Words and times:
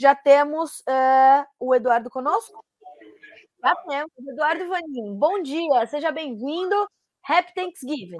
Já 0.00 0.14
temos 0.14 0.80
uh, 0.80 1.46
o 1.58 1.74
Eduardo 1.74 2.08
conosco? 2.08 2.64
Já 3.62 3.76
temos. 3.86 4.10
Eduardo 4.30 4.66
Vanim, 4.66 5.14
bom 5.14 5.42
dia, 5.42 5.86
seja 5.88 6.10
bem-vindo. 6.10 6.88
Happy 7.22 7.52
Thanksgiving. 7.52 8.16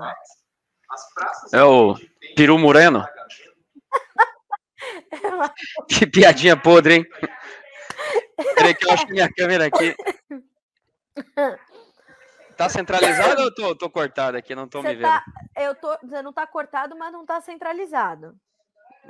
É 1.55 1.63
o 1.63 1.95
Peru 2.37 2.59
Moreno. 2.59 3.03
que 5.89 6.07
piadinha 6.07 6.55
podre, 6.55 6.97
hein? 6.97 7.07
Peraí 8.57 8.75
que 8.75 8.85
eu 8.87 8.91
acho 8.91 9.07
que 9.07 9.13
minha 9.15 9.33
câmera 9.33 9.65
aqui. 9.65 9.97
Tá 12.59 12.69
centralizado 12.69 13.41
ou 13.41 13.47
eu 13.47 13.55
tô, 13.55 13.75
tô 13.75 13.89
cortado 13.89 14.37
aqui? 14.37 14.55
Não 14.55 14.69
tô 14.69 14.83
Cê 14.83 14.89
me 14.89 14.97
vendo. 14.97 15.05
Tá, 15.05 15.25
eu 15.57 15.75
tô, 15.75 15.97
você 16.03 16.21
não 16.21 16.31
tá 16.35 16.47
cortado, 16.47 16.95
mas 16.95 17.11
não 17.11 17.25
tá 17.25 17.41
centralizado. 17.41 18.37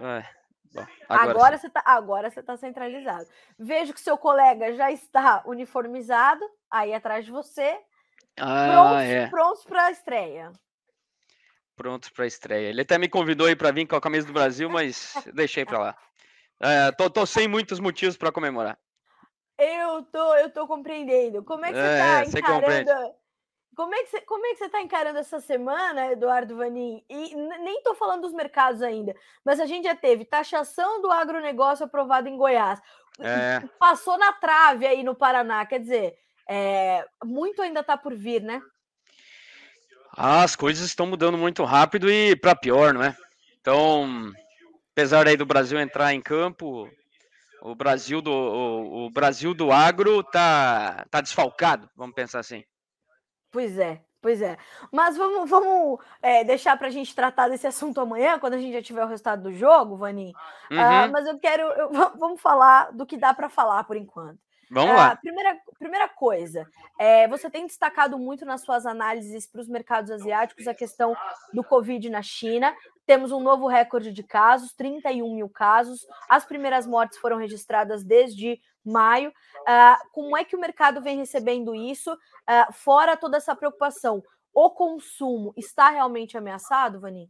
É, 0.01 0.40
bom, 0.73 0.87
agora, 1.09 1.31
agora 1.31 1.59
você 1.59 1.71
tá, 1.71 1.83
agora 1.85 2.31
você 2.31 2.43
tá 2.43 2.57
centralizado. 2.57 3.27
Vejo 3.59 3.93
que 3.93 4.01
seu 4.01 4.17
colega 4.17 4.75
já 4.75 4.91
está 4.91 5.43
uniformizado 5.47 6.45
aí 6.71 6.95
atrás 6.95 7.25
de 7.25 7.31
você. 7.31 7.79
Ah, 8.39 9.29
prontos, 9.31 9.65
é. 9.65 9.69
para 9.69 9.87
a 9.87 9.91
estreia. 9.91 10.53
Prontos 11.77 12.09
para 12.11 12.25
a 12.25 12.29
estreia. 12.29 12.69
Ele 12.69 12.83
até 12.83 12.99
me 12.99 13.09
convidou 13.09 13.47
aí 13.47 13.57
para 13.57 13.71
vir 13.71 13.87
com 13.87 13.97
a 13.97 14.01
camisa 14.01 14.27
do 14.27 14.33
Brasil, 14.33 14.69
mas 14.69 15.15
deixei 15.35 15.65
para 15.65 15.79
lá. 15.79 15.97
É, 16.61 16.93
tô, 16.93 17.09
tô 17.09 17.25
sem 17.25 17.49
muitos 17.49 17.81
motivos 17.81 18.17
para 18.17 18.31
comemorar. 18.31 18.79
Eu 19.59 20.03
tô, 20.05 20.35
eu 20.37 20.51
tô 20.51 20.67
compreendendo. 20.67 21.43
Como 21.43 21.65
é 21.65 21.69
que 21.69 21.75
você 21.75 21.81
é, 21.81 22.31
tá 22.31 22.39
encarando? 22.39 23.15
Como 23.75 23.95
é, 23.95 24.03
que 24.03 24.11
você, 24.11 24.21
como 24.23 24.45
é 24.47 24.51
que 24.51 24.57
você 24.57 24.65
está 24.67 24.81
encarando 24.81 25.19
essa 25.19 25.41
semana, 25.41 26.13
Eduardo 26.13 26.57
Vanin? 26.57 27.05
E 27.09 27.35
nem 27.35 27.79
estou 27.79 27.95
falando 27.95 28.23
dos 28.23 28.33
mercados 28.33 28.83
ainda, 28.83 29.15
mas 29.45 29.61
a 29.61 29.67
gente 29.67 29.85
já 29.85 29.95
teve 29.95 30.25
taxação 30.25 31.01
do 31.01 31.11
agronegócio 31.11 31.85
aprovado 31.85 32.29
em 32.29 32.37
Goiás. 32.37 32.81
É. 33.21 33.63
Passou 33.79 34.19
na 34.19 34.33
trave 34.33 34.87
aí 34.87 35.03
no 35.03 35.15
Paraná. 35.15 35.65
Quer 35.67 35.81
dizer, 35.81 36.19
é, 36.49 37.07
muito 37.25 37.63
ainda 37.63 37.81
está 37.81 37.97
por 37.97 38.15
vir, 38.15 38.43
né? 38.43 38.61
Ah, 40.17 40.43
as 40.43 40.57
coisas 40.57 40.85
estão 40.85 41.07
mudando 41.07 41.39
muito 41.39 41.65
rápido 41.65 42.11
e 42.11 42.35
para 42.35 42.57
pior, 42.57 42.93
não 42.93 43.03
é? 43.03 43.17
Então, 43.61 44.33
apesar 44.93 45.27
aí 45.27 45.37
do 45.37 45.47
Brasil 45.47 45.79
entrar 45.79 46.13
em 46.13 46.21
campo, 46.21 46.91
o 47.63 47.75
Brasil 47.75 48.21
do, 48.21 48.33
o, 48.33 49.07
o 49.07 49.11
Brasil 49.11 49.55
do 49.55 49.71
agro 49.71 50.23
tá, 50.25 51.07
tá 51.11 51.21
desfalcado, 51.21 51.89
vamos 51.97 52.15
pensar 52.15 52.41
assim. 52.41 52.65
Pois 53.51 53.79
é, 53.79 54.01
pois 54.21 54.41
é. 54.41 54.57
Mas 54.93 55.17
vamos, 55.17 55.49
vamos 55.49 55.99
é, 56.23 56.45
deixar 56.45 56.77
para 56.77 56.89
a 56.89 56.91
gente 56.91 57.15
tratar 57.15 57.49
desse 57.49 57.67
assunto 57.67 58.01
amanhã, 58.01 58.39
quando 58.39 58.55
a 58.55 58.59
gente 58.59 58.73
já 58.73 58.83
tiver 58.83 59.05
o 59.05 59.09
resultado 59.09 59.43
do 59.43 59.53
jogo, 59.53 59.97
Vanin. 59.97 60.33
Uhum. 60.71 60.79
Uh, 60.79 61.13
mas 61.13 61.27
eu 61.27 61.39
quero. 61.39 61.63
Eu, 61.63 61.91
vamos 62.17 62.41
falar 62.41 62.93
do 62.93 63.07
que 63.07 63.17
dá 63.17 63.35
para 63.35 63.49
falar 63.49 63.85
por 63.85 63.97
enquanto. 63.97 64.39
Vamos 64.71 64.95
lá. 64.95 65.15
Uh, 65.15 65.21
primeira, 65.21 65.59
primeira 65.79 66.09
coisa, 66.09 66.65
é, 66.99 67.27
você 67.27 67.51
tem 67.51 67.67
destacado 67.67 68.17
muito 68.17 68.45
nas 68.45 68.61
suas 68.61 68.87
análises 68.87 69.45
para 69.45 69.61
os 69.61 69.69
mercados 69.69 70.13
asiáticos 70.13 70.69
a 70.69 70.75
questão 70.75 71.17
do 71.53 71.65
Covid 71.65 72.09
na 72.09 72.23
China. 72.23 72.73
Temos 73.11 73.33
um 73.33 73.41
novo 73.41 73.67
recorde 73.67 74.13
de 74.13 74.23
casos, 74.23 74.73
31 74.73 75.35
mil 75.35 75.49
casos. 75.49 76.07
As 76.29 76.45
primeiras 76.45 76.87
mortes 76.87 77.19
foram 77.19 77.39
registradas 77.39 78.05
desde 78.05 78.61
maio. 78.87 79.31
Uh, 79.63 80.09
como 80.13 80.37
é 80.37 80.45
que 80.45 80.55
o 80.55 80.61
mercado 80.61 81.03
vem 81.03 81.17
recebendo 81.17 81.75
isso? 81.75 82.13
Uh, 82.13 82.73
fora 82.73 83.17
toda 83.17 83.37
essa 83.37 83.57
preocupação, 83.57 84.23
o 84.55 84.71
consumo 84.71 85.53
está 85.57 85.91
realmente 85.91 86.39
ameaçado, 86.39 87.01
Vani? 87.01 87.29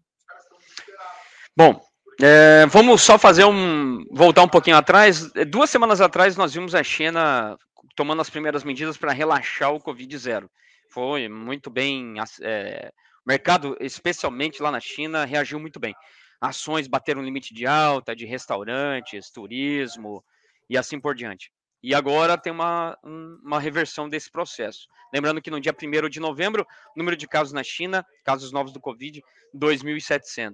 Bom, 1.57 1.81
é, 2.23 2.67
vamos 2.67 3.01
só 3.01 3.19
fazer 3.19 3.47
um. 3.47 4.05
voltar 4.13 4.43
um 4.43 4.49
pouquinho 4.49 4.77
atrás. 4.77 5.33
Duas 5.49 5.71
semanas 5.71 6.03
atrás, 6.03 6.37
nós 6.37 6.53
vimos 6.53 6.75
a 6.75 6.83
China 6.83 7.57
tomando 7.97 8.21
as 8.21 8.29
primeiras 8.29 8.65
medidas 8.65 8.99
para 8.99 9.13
relaxar 9.13 9.73
o 9.73 9.81
Covid 9.81 10.19
zero. 10.19 10.51
Foi 10.91 11.27
muito 11.27 11.71
bem. 11.71 12.17
É, 12.43 12.93
o 13.27 13.29
mercado, 13.29 13.77
especialmente 13.81 14.63
lá 14.63 14.71
na 14.71 14.81
China, 14.81 15.25
reagiu 15.25 15.61
muito 15.61 15.79
bem. 15.79 15.95
Ações 16.41 16.89
bateram 16.89 17.23
limite 17.23 17.53
de 17.53 17.67
alta, 17.67 18.17
de 18.17 18.25
restaurantes, 18.25 19.31
turismo 19.31 20.25
e 20.69 20.79
assim 20.79 20.99
por 20.99 21.15
diante. 21.15 21.53
E 21.83 21.95
agora 21.95 22.37
tem 22.37 22.53
uma, 22.53 22.97
uma 23.03 23.59
reversão 23.59 24.09
desse 24.09 24.31
processo. 24.31 24.87
Lembrando 25.13 25.41
que 25.41 25.51
no 25.51 25.61
dia 25.61 25.75
1 25.75 26.09
de 26.09 26.21
novembro, 26.21 26.67
o 26.95 26.99
número 26.99 27.17
de 27.17 27.27
casos 27.27 27.53
na 27.53 27.63
China, 27.63 28.07
casos 28.25 28.53
novos 28.53 28.73
do 28.73 28.81
Covid, 28.81 29.23
2.700. 29.55 30.53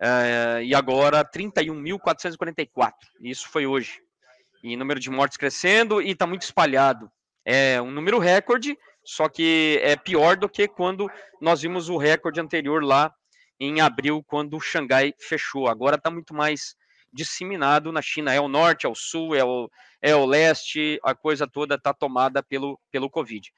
Uh, 0.00 0.62
e 0.62 0.74
agora 0.74 1.24
31.444. 1.24 2.92
Isso 3.20 3.48
foi 3.48 3.66
hoje. 3.66 4.00
E 4.62 4.76
número 4.76 5.00
de 5.00 5.10
mortes 5.10 5.36
crescendo 5.36 6.00
e 6.00 6.10
está 6.10 6.26
muito 6.26 6.42
espalhado. 6.42 7.10
É 7.44 7.80
um 7.80 7.90
número 7.90 8.18
recorde, 8.18 8.78
só 9.04 9.28
que 9.28 9.80
é 9.82 9.96
pior 9.96 10.36
do 10.36 10.48
que 10.48 10.68
quando 10.68 11.10
nós 11.40 11.62
vimos 11.62 11.88
o 11.88 11.96
recorde 11.96 12.40
anterior 12.40 12.82
lá 12.82 13.12
em 13.58 13.80
abril, 13.80 14.22
quando 14.26 14.56
o 14.56 14.60
Xangai 14.60 15.14
fechou. 15.18 15.68
Agora 15.68 15.96
está 15.96 16.10
muito 16.10 16.34
mais 16.34 16.74
disseminado 17.12 17.92
na 17.92 18.02
China. 18.02 18.32
É 18.32 18.40
o 18.40 18.48
norte, 18.48 18.86
é 18.86 18.88
o 18.88 18.94
sul, 18.94 19.34
é 19.34 19.44
o, 19.44 19.70
é 20.00 20.14
o 20.14 20.24
leste, 20.24 20.98
a 21.04 21.14
coisa 21.14 21.46
toda 21.46 21.74
está 21.74 21.92
tomada 21.92 22.42
pelo, 22.42 22.78
pelo 22.90 23.10
Covid. 23.10 23.52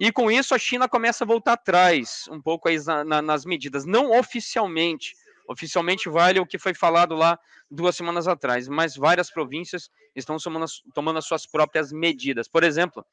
E 0.00 0.12
com 0.12 0.30
isso 0.30 0.54
a 0.54 0.58
China 0.58 0.88
começa 0.88 1.24
a 1.24 1.26
voltar 1.26 1.54
atrás 1.54 2.24
um 2.30 2.40
pouco 2.40 2.68
aí 2.68 2.78
na, 2.84 3.04
na, 3.04 3.22
nas 3.22 3.44
medidas, 3.44 3.84
não 3.84 4.18
oficialmente, 4.18 5.14
Oficialmente 5.48 6.08
vale 6.08 6.40
o 6.40 6.46
que 6.46 6.58
foi 6.58 6.74
falado 6.74 7.14
lá 7.14 7.38
duas 7.70 7.96
semanas 7.96 8.26
atrás, 8.26 8.68
mas 8.68 8.96
várias 8.96 9.30
províncias 9.30 9.88
estão 10.14 10.36
tomando, 10.38 10.66
tomando 10.92 11.18
as 11.18 11.24
suas 11.24 11.46
próprias 11.46 11.92
medidas. 11.92 12.48
Por 12.48 12.64
exemplo, 12.64 13.04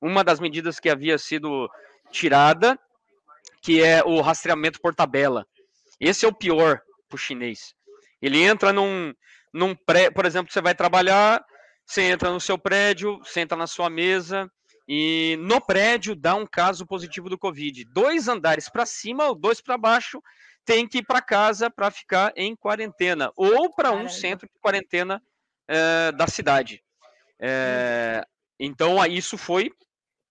uma 0.00 0.22
das 0.22 0.40
medidas 0.40 0.78
que 0.80 0.88
havia 0.88 1.18
sido 1.18 1.70
tirada, 2.10 2.78
que 3.60 3.82
é 3.82 4.02
o 4.04 4.20
rastreamento 4.20 4.80
por 4.80 4.94
tabela. 4.94 5.46
Esse 6.00 6.24
é 6.24 6.28
o 6.28 6.34
pior 6.34 6.80
para 7.08 7.16
o 7.16 7.18
chinês. 7.18 7.74
Ele 8.20 8.42
entra 8.42 8.72
num, 8.72 9.12
num 9.52 9.74
pré, 9.74 10.10
por 10.10 10.26
exemplo, 10.26 10.52
você 10.52 10.60
vai 10.60 10.74
trabalhar, 10.74 11.44
você 11.86 12.02
entra 12.02 12.30
no 12.30 12.40
seu 12.40 12.58
prédio, 12.58 13.20
senta 13.24 13.56
na 13.56 13.66
sua 13.66 13.88
mesa 13.88 14.50
e 14.86 15.36
no 15.40 15.60
prédio 15.60 16.14
dá 16.14 16.34
um 16.34 16.46
caso 16.46 16.86
positivo 16.86 17.28
do 17.28 17.38
Covid. 17.38 17.84
Dois 17.92 18.28
andares 18.28 18.68
para 18.68 18.86
cima 18.86 19.26
ou 19.26 19.34
dois 19.34 19.60
para 19.60 19.76
baixo 19.76 20.22
tem 20.64 20.86
que 20.86 20.98
ir 20.98 21.02
para 21.04 21.22
casa 21.22 21.70
para 21.70 21.90
ficar 21.90 22.32
em 22.36 22.54
quarentena 22.54 23.32
ou 23.36 23.74
para 23.74 23.92
um 23.92 24.08
centro 24.08 24.46
de 24.46 24.60
quarentena 24.60 25.22
é, 25.66 26.12
da 26.12 26.26
cidade. 26.26 26.82
É, 27.40 28.22
então, 28.58 29.04
isso 29.06 29.38
foi 29.38 29.70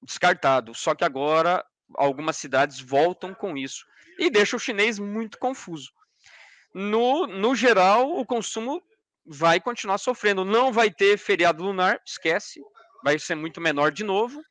descartado. 0.07 0.73
Só 0.73 0.95
que 0.95 1.03
agora 1.03 1.63
algumas 1.95 2.37
cidades 2.37 2.79
voltam 2.79 3.33
com 3.33 3.55
isso 3.55 3.85
e 4.17 4.29
deixa 4.29 4.55
o 4.55 4.59
chinês 4.59 4.97
muito 4.97 5.37
confuso. 5.37 5.91
No, 6.73 7.27
no 7.27 7.55
geral, 7.55 8.09
o 8.17 8.25
consumo 8.25 8.81
vai 9.25 9.59
continuar 9.59 9.97
sofrendo. 9.97 10.43
Não 10.43 10.71
vai 10.71 10.89
ter 10.89 11.17
feriado 11.17 11.63
lunar, 11.63 11.99
esquece, 12.05 12.61
vai 13.03 13.19
ser 13.19 13.35
muito 13.35 13.61
menor 13.61 13.91
de 13.91 14.03
novo, 14.03 14.41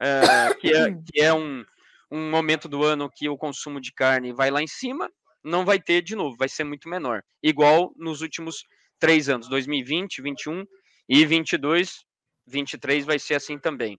é, 0.00 0.54
que, 0.54 0.72
é, 0.74 0.92
que 0.92 1.20
é 1.20 1.32
um, 1.32 1.64
um 2.10 2.30
momento 2.30 2.68
do 2.68 2.84
ano 2.84 3.10
que 3.10 3.28
o 3.28 3.38
consumo 3.38 3.80
de 3.80 3.92
carne 3.92 4.32
vai 4.32 4.50
lá 4.50 4.62
em 4.62 4.66
cima, 4.66 5.10
não 5.42 5.64
vai 5.64 5.80
ter 5.80 6.02
de 6.02 6.14
novo, 6.14 6.36
vai 6.36 6.48
ser 6.48 6.64
muito 6.64 6.88
menor. 6.88 7.22
Igual 7.42 7.92
nos 7.96 8.20
últimos 8.20 8.64
três 8.98 9.28
anos, 9.28 9.48
2020, 9.48 10.20
21 10.20 10.64
e 11.08 11.24
22, 11.24 12.04
23 12.46 13.04
vai 13.04 13.18
ser 13.18 13.34
assim 13.34 13.58
também. 13.58 13.98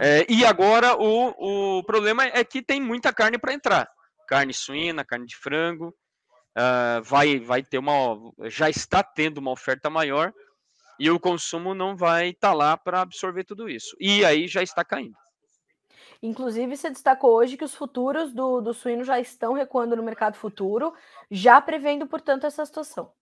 É, 0.00 0.26
e 0.28 0.44
agora 0.44 0.96
o, 0.96 1.78
o 1.78 1.84
problema 1.84 2.24
é 2.24 2.42
que 2.44 2.62
tem 2.62 2.80
muita 2.80 3.12
carne 3.12 3.38
para 3.38 3.52
entrar. 3.52 3.88
Carne 4.28 4.52
suína, 4.52 5.04
carne 5.04 5.26
de 5.26 5.36
frango, 5.36 5.94
uh, 6.56 7.02
vai, 7.02 7.38
vai 7.38 7.62
ter 7.62 7.78
uma. 7.78 8.16
Já 8.44 8.70
está 8.70 9.02
tendo 9.02 9.38
uma 9.38 9.50
oferta 9.50 9.90
maior 9.90 10.32
e 10.98 11.10
o 11.10 11.20
consumo 11.20 11.74
não 11.74 11.96
vai 11.96 12.30
estar 12.30 12.48
tá 12.48 12.54
lá 12.54 12.76
para 12.76 13.00
absorver 13.00 13.44
tudo 13.44 13.68
isso. 13.68 13.96
E 14.00 14.24
aí 14.24 14.48
já 14.48 14.62
está 14.62 14.84
caindo. 14.84 15.16
Inclusive, 16.22 16.74
você 16.74 16.88
destacou 16.88 17.34
hoje 17.34 17.56
que 17.56 17.64
os 17.64 17.74
futuros 17.74 18.32
do, 18.32 18.60
do 18.60 18.72
suíno 18.72 19.04
já 19.04 19.20
estão 19.20 19.52
recuando 19.52 19.94
no 19.94 20.02
mercado 20.02 20.36
futuro, 20.36 20.94
já 21.30 21.60
prevendo, 21.60 22.06
portanto, 22.06 22.46
essa 22.46 22.64
situação. 22.64 23.12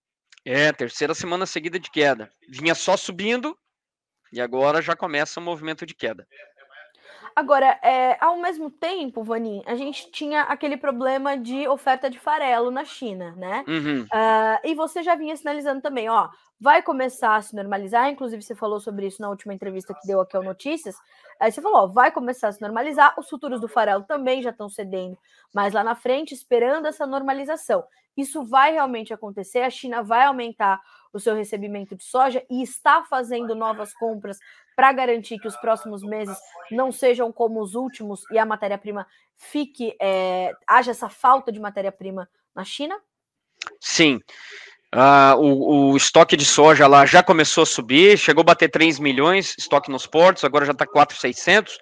É, 0.45 0.71
terceira 0.71 1.13
semana 1.13 1.45
seguida 1.45 1.77
de 1.77 1.91
queda. 1.91 2.31
Vinha 2.49 2.75
só 2.75 2.95
subindo 2.95 3.57
e 4.31 4.39
agora 4.39 4.81
já 4.81 4.95
começa 4.95 5.39
o 5.39 5.43
um 5.43 5.45
movimento 5.45 5.85
de 5.85 5.93
queda. 5.93 6.25
Agora, 7.35 7.79
é, 7.81 8.17
ao 8.19 8.37
mesmo 8.37 8.69
tempo, 8.69 9.23
Vanin, 9.23 9.63
a 9.65 9.75
gente 9.75 10.11
tinha 10.11 10.41
aquele 10.43 10.77
problema 10.77 11.37
de 11.37 11.67
oferta 11.67 12.09
de 12.09 12.19
farelo 12.19 12.69
na 12.69 12.85
China, 12.85 13.33
né? 13.35 13.63
Uhum. 13.67 14.03
Uh, 14.03 14.59
e 14.63 14.75
você 14.75 15.01
já 15.01 15.15
vinha 15.15 15.35
sinalizando 15.35 15.81
também, 15.81 16.09
ó, 16.09 16.29
vai 16.63 16.81
começar 16.81 17.35
a 17.35 17.41
se 17.41 17.55
normalizar. 17.55 18.09
Inclusive, 18.09 18.41
você 18.41 18.55
falou 18.55 18.79
sobre 18.79 19.07
isso 19.07 19.21
na 19.21 19.29
última 19.29 19.53
entrevista 19.53 19.93
que 19.93 20.07
deu 20.07 20.21
aqui 20.21 20.37
ao 20.37 20.43
Notícias. 20.43 20.95
Aí 21.39 21.51
você 21.51 21.61
falou: 21.61 21.79
ó, 21.79 21.87
vai 21.87 22.11
começar 22.11 22.47
a 22.47 22.51
se 22.51 22.61
normalizar. 22.61 23.13
Os 23.19 23.27
futuros 23.27 23.59
do 23.59 23.67
farelo 23.67 24.03
também 24.03 24.41
já 24.41 24.51
estão 24.51 24.69
cedendo, 24.69 25.17
mas 25.53 25.73
lá 25.73 25.83
na 25.83 25.95
frente, 25.95 26.33
esperando 26.33 26.87
essa 26.87 27.05
normalização. 27.05 27.83
Isso 28.15 28.45
vai 28.45 28.73
realmente 28.73 29.13
acontecer. 29.13 29.61
A 29.61 29.69
China 29.69 30.03
vai 30.03 30.25
aumentar 30.25 30.79
o 31.11 31.19
seu 31.19 31.35
recebimento 31.35 31.95
de 31.95 32.03
soja 32.03 32.43
e 32.49 32.63
está 32.63 33.03
fazendo 33.03 33.55
novas 33.55 33.93
compras 33.93 34.37
para 34.75 34.91
garantir 34.91 35.39
que 35.39 35.47
os 35.47 35.55
próximos 35.57 36.03
meses 36.03 36.37
não 36.71 36.91
sejam 36.91 37.31
como 37.31 37.61
os 37.61 37.75
últimos 37.75 38.21
e 38.31 38.37
a 38.37 38.45
matéria-prima 38.45 39.07
fique, 39.37 39.95
é, 40.01 40.51
haja 40.67 40.91
essa 40.91 41.09
falta 41.09 41.51
de 41.51 41.59
matéria-prima 41.59 42.29
na 42.55 42.63
China? 42.63 42.99
Sim. 43.79 44.19
Uh, 44.93 45.35
o, 45.39 45.91
o, 45.91 45.97
estoque 45.97 46.37
de 46.37 46.45
soja 46.45 46.85
lá 46.85 47.03
já 47.03 47.23
começou 47.23 47.63
a 47.63 47.65
subir, 47.65 48.15
chegou 48.15 48.41
a 48.41 48.45
bater 48.45 48.69
3 48.69 48.99
milhões, 48.99 49.55
estoque 49.57 49.89
nos 49.89 50.05
portos, 50.05 50.43
agora 50.43 50.65
já 50.65 50.71
está 50.71 50.85
4,600. 50.85 51.79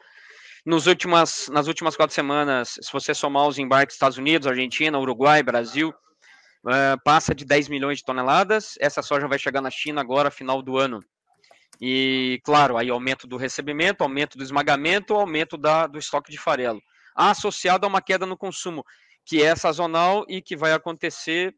Nos 0.65 0.87
últimas, 0.87 1.49
nas 1.49 1.67
últimas 1.67 1.95
quatro 1.97 2.13
semanas, 2.13 2.77
se 2.81 2.93
você 2.93 3.13
somar 3.13 3.47
os 3.47 3.57
embarques 3.57 3.95
Estados 3.95 4.17
Unidos, 4.17 4.47
Argentina, 4.47 4.97
Uruguai, 4.97 5.43
Brasil, 5.43 5.89
uh, 5.89 7.03
passa 7.03 7.35
de 7.35 7.43
10 7.43 7.67
milhões 7.67 7.97
de 7.97 8.05
toneladas. 8.05 8.75
Essa 8.79 9.01
soja 9.01 9.27
vai 9.27 9.37
chegar 9.37 9.61
na 9.61 9.71
China 9.71 9.99
agora, 9.99 10.31
final 10.31 10.61
do 10.61 10.77
ano. 10.77 11.03
E, 11.81 12.39
claro, 12.43 12.77
aí 12.77 12.91
aumento 12.91 13.25
do 13.25 13.37
recebimento, 13.37 14.03
aumento 14.03 14.37
do 14.37 14.43
esmagamento, 14.43 15.15
aumento 15.15 15.57
da, 15.57 15.87
do 15.87 15.97
estoque 15.97 16.31
de 16.31 16.37
farelo, 16.37 16.79
associado 17.15 17.87
a 17.87 17.89
uma 17.89 18.01
queda 18.01 18.25
no 18.27 18.37
consumo, 18.37 18.85
que 19.25 19.41
é 19.41 19.55
sazonal 19.55 20.23
e 20.29 20.43
que 20.43 20.55
vai 20.55 20.73
acontecer 20.73 21.55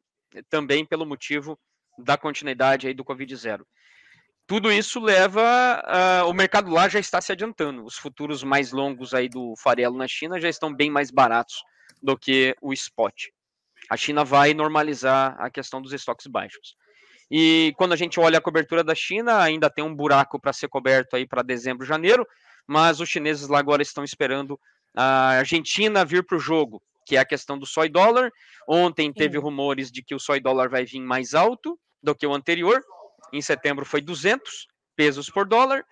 também 0.49 0.85
pelo 0.85 1.05
motivo 1.05 1.59
da 1.99 2.17
continuidade 2.17 2.87
aí 2.87 2.93
do 2.93 3.03
Covid 3.03 3.35
zero. 3.35 3.67
Tudo 4.47 4.71
isso 4.71 4.99
leva 4.99 6.23
uh, 6.23 6.29
o 6.29 6.33
mercado 6.33 6.71
lá 6.71 6.87
já 6.87 6.99
está 6.99 7.21
se 7.21 7.31
adiantando. 7.31 7.83
Os 7.83 7.95
futuros 7.95 8.43
mais 8.43 8.71
longos 8.71 9.13
aí 9.13 9.29
do 9.29 9.53
farelo 9.57 9.97
na 9.97 10.07
China 10.07 10.39
já 10.39 10.49
estão 10.49 10.73
bem 10.73 10.89
mais 10.89 11.11
baratos 11.11 11.63
do 12.01 12.17
que 12.17 12.55
o 12.61 12.73
spot. 12.73 13.27
A 13.89 13.97
China 13.97 14.23
vai 14.23 14.53
normalizar 14.53 15.35
a 15.39 15.49
questão 15.49 15.81
dos 15.81 15.93
estoques 15.93 16.27
baixos. 16.27 16.75
E 17.35 17.73
quando 17.77 17.93
a 17.93 17.95
gente 17.95 18.19
olha 18.19 18.37
a 18.37 18.41
cobertura 18.41 18.83
da 18.83 18.93
China, 18.93 19.41
ainda 19.41 19.67
tem 19.67 19.83
um 19.83 19.95
buraco 19.95 20.39
para 20.39 20.53
ser 20.53 20.67
coberto 20.67 21.15
aí 21.15 21.25
para 21.25 21.41
dezembro, 21.41 21.83
janeiro, 21.83 22.27
mas 22.67 22.99
os 22.99 23.09
chineses 23.09 23.47
lá 23.47 23.57
agora 23.57 23.81
estão 23.81 24.03
esperando 24.03 24.59
a 24.95 25.29
Argentina 25.29 26.05
vir 26.05 26.23
para 26.23 26.37
o 26.37 26.39
jogo 26.39 26.79
que 27.05 27.17
é 27.17 27.19
a 27.19 27.25
questão 27.25 27.57
do 27.57 27.65
soy 27.65 27.89
dólar. 27.89 28.31
Ontem 28.67 29.11
teve 29.11 29.37
Sim. 29.37 29.43
rumores 29.43 29.91
de 29.91 30.03
que 30.03 30.15
o 30.15 30.19
soy 30.19 30.39
dólar 30.39 30.69
vai 30.69 30.85
vir 30.85 31.01
mais 31.01 31.33
alto 31.33 31.77
do 32.01 32.15
que 32.15 32.25
o 32.25 32.33
anterior. 32.33 32.83
Em 33.31 33.41
setembro 33.41 33.83
foi 33.83 33.99
200 33.99 34.67
pesos 34.95 35.29
por 35.29 35.47
dólar, 35.47 35.83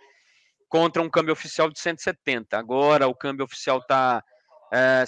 contra 0.70 1.02
um 1.02 1.10
câmbio 1.10 1.34
oficial 1.34 1.70
de 1.70 1.80
170. 1.80 2.58
Agora 2.58 3.08
o 3.08 3.16
câmbio 3.16 3.44
oficial 3.44 3.80
está 3.80 4.24
é, 4.72 5.04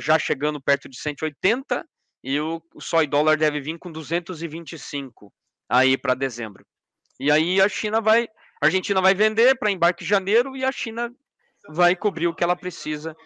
já 0.00 0.18
chegando 0.18 0.60
perto 0.60 0.88
de 0.88 0.98
180 0.98 1.86
e 2.24 2.40
o, 2.40 2.62
o 2.74 2.80
soy 2.80 3.06
dólar 3.06 3.36
deve 3.36 3.60
vir 3.60 3.78
com 3.78 3.92
225 3.92 5.32
aí 5.72 5.96
para 5.96 6.14
dezembro. 6.14 6.64
E 7.18 7.30
aí 7.30 7.60
a 7.60 7.68
China 7.68 8.00
vai, 8.00 8.28
a 8.60 8.66
Argentina 8.66 9.00
vai 9.00 9.14
vender 9.14 9.58
para 9.58 9.70
embarque 9.70 10.04
em 10.04 10.06
janeiro 10.06 10.56
e 10.56 10.64
a 10.64 10.70
China 10.70 11.10
vai 11.68 11.96
cobrir 11.96 12.26
o 12.26 12.34
que 12.34 12.44
ela 12.44 12.56
precisa 12.56 13.16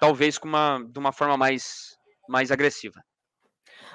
talvez 0.00 0.38
com 0.38 0.48
uma, 0.48 0.84
de 0.86 0.98
uma 0.98 1.12
forma 1.12 1.36
mais, 1.36 1.96
mais 2.28 2.52
agressiva. 2.52 3.00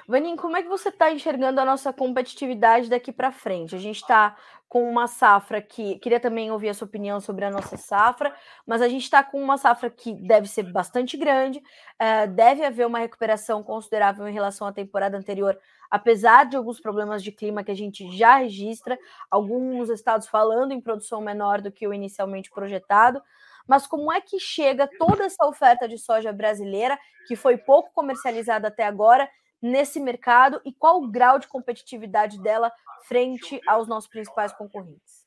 Vanin, 0.08 0.36
como 0.36 0.56
é 0.56 0.62
que 0.62 0.68
você 0.68 0.88
está 0.88 1.12
enxergando 1.12 1.60
a 1.60 1.64
nossa 1.64 1.92
competitividade 1.92 2.90
daqui 2.90 3.12
para 3.12 3.30
frente? 3.30 3.76
A 3.76 3.78
gente 3.78 4.00
está 4.00 4.36
com 4.70 4.88
uma 4.88 5.08
safra 5.08 5.60
que. 5.60 5.98
Queria 5.98 6.20
também 6.20 6.50
ouvir 6.52 6.68
a 6.68 6.74
sua 6.74 6.86
opinião 6.86 7.20
sobre 7.20 7.44
a 7.44 7.50
nossa 7.50 7.76
safra, 7.76 8.32
mas 8.64 8.80
a 8.80 8.88
gente 8.88 9.02
está 9.02 9.22
com 9.22 9.42
uma 9.42 9.58
safra 9.58 9.90
que 9.90 10.14
deve 10.14 10.46
ser 10.46 10.62
bastante 10.62 11.16
grande, 11.16 11.58
uh, 11.58 12.30
deve 12.32 12.64
haver 12.64 12.86
uma 12.86 13.00
recuperação 13.00 13.64
considerável 13.64 14.26
em 14.28 14.32
relação 14.32 14.68
à 14.68 14.72
temporada 14.72 15.18
anterior, 15.18 15.58
apesar 15.90 16.44
de 16.44 16.56
alguns 16.56 16.80
problemas 16.80 17.20
de 17.20 17.32
clima 17.32 17.64
que 17.64 17.72
a 17.72 17.76
gente 17.76 18.16
já 18.16 18.36
registra, 18.36 18.96
alguns 19.28 19.90
estados 19.90 20.28
falando 20.28 20.70
em 20.70 20.80
produção 20.80 21.20
menor 21.20 21.60
do 21.60 21.72
que 21.72 21.88
o 21.88 21.92
inicialmente 21.92 22.48
projetado 22.48 23.20
mas 23.66 23.86
como 23.86 24.12
é 24.12 24.20
que 24.20 24.40
chega 24.40 24.88
toda 24.98 25.26
essa 25.26 25.46
oferta 25.46 25.86
de 25.86 25.96
soja 25.96 26.32
brasileira, 26.32 26.98
que 27.28 27.36
foi 27.36 27.56
pouco 27.56 27.92
comercializada 27.94 28.66
até 28.66 28.84
agora, 28.84 29.28
nesse 29.62 30.00
mercado 30.00 30.60
e 30.64 30.72
qual 30.72 31.02
o 31.02 31.08
grau 31.08 31.38
de 31.38 31.46
competitividade 31.46 32.40
dela 32.40 32.72
frente 33.06 33.60
aos 33.66 33.88
nossos 33.88 34.08
principais 34.08 34.52
concorrentes? 34.52 35.26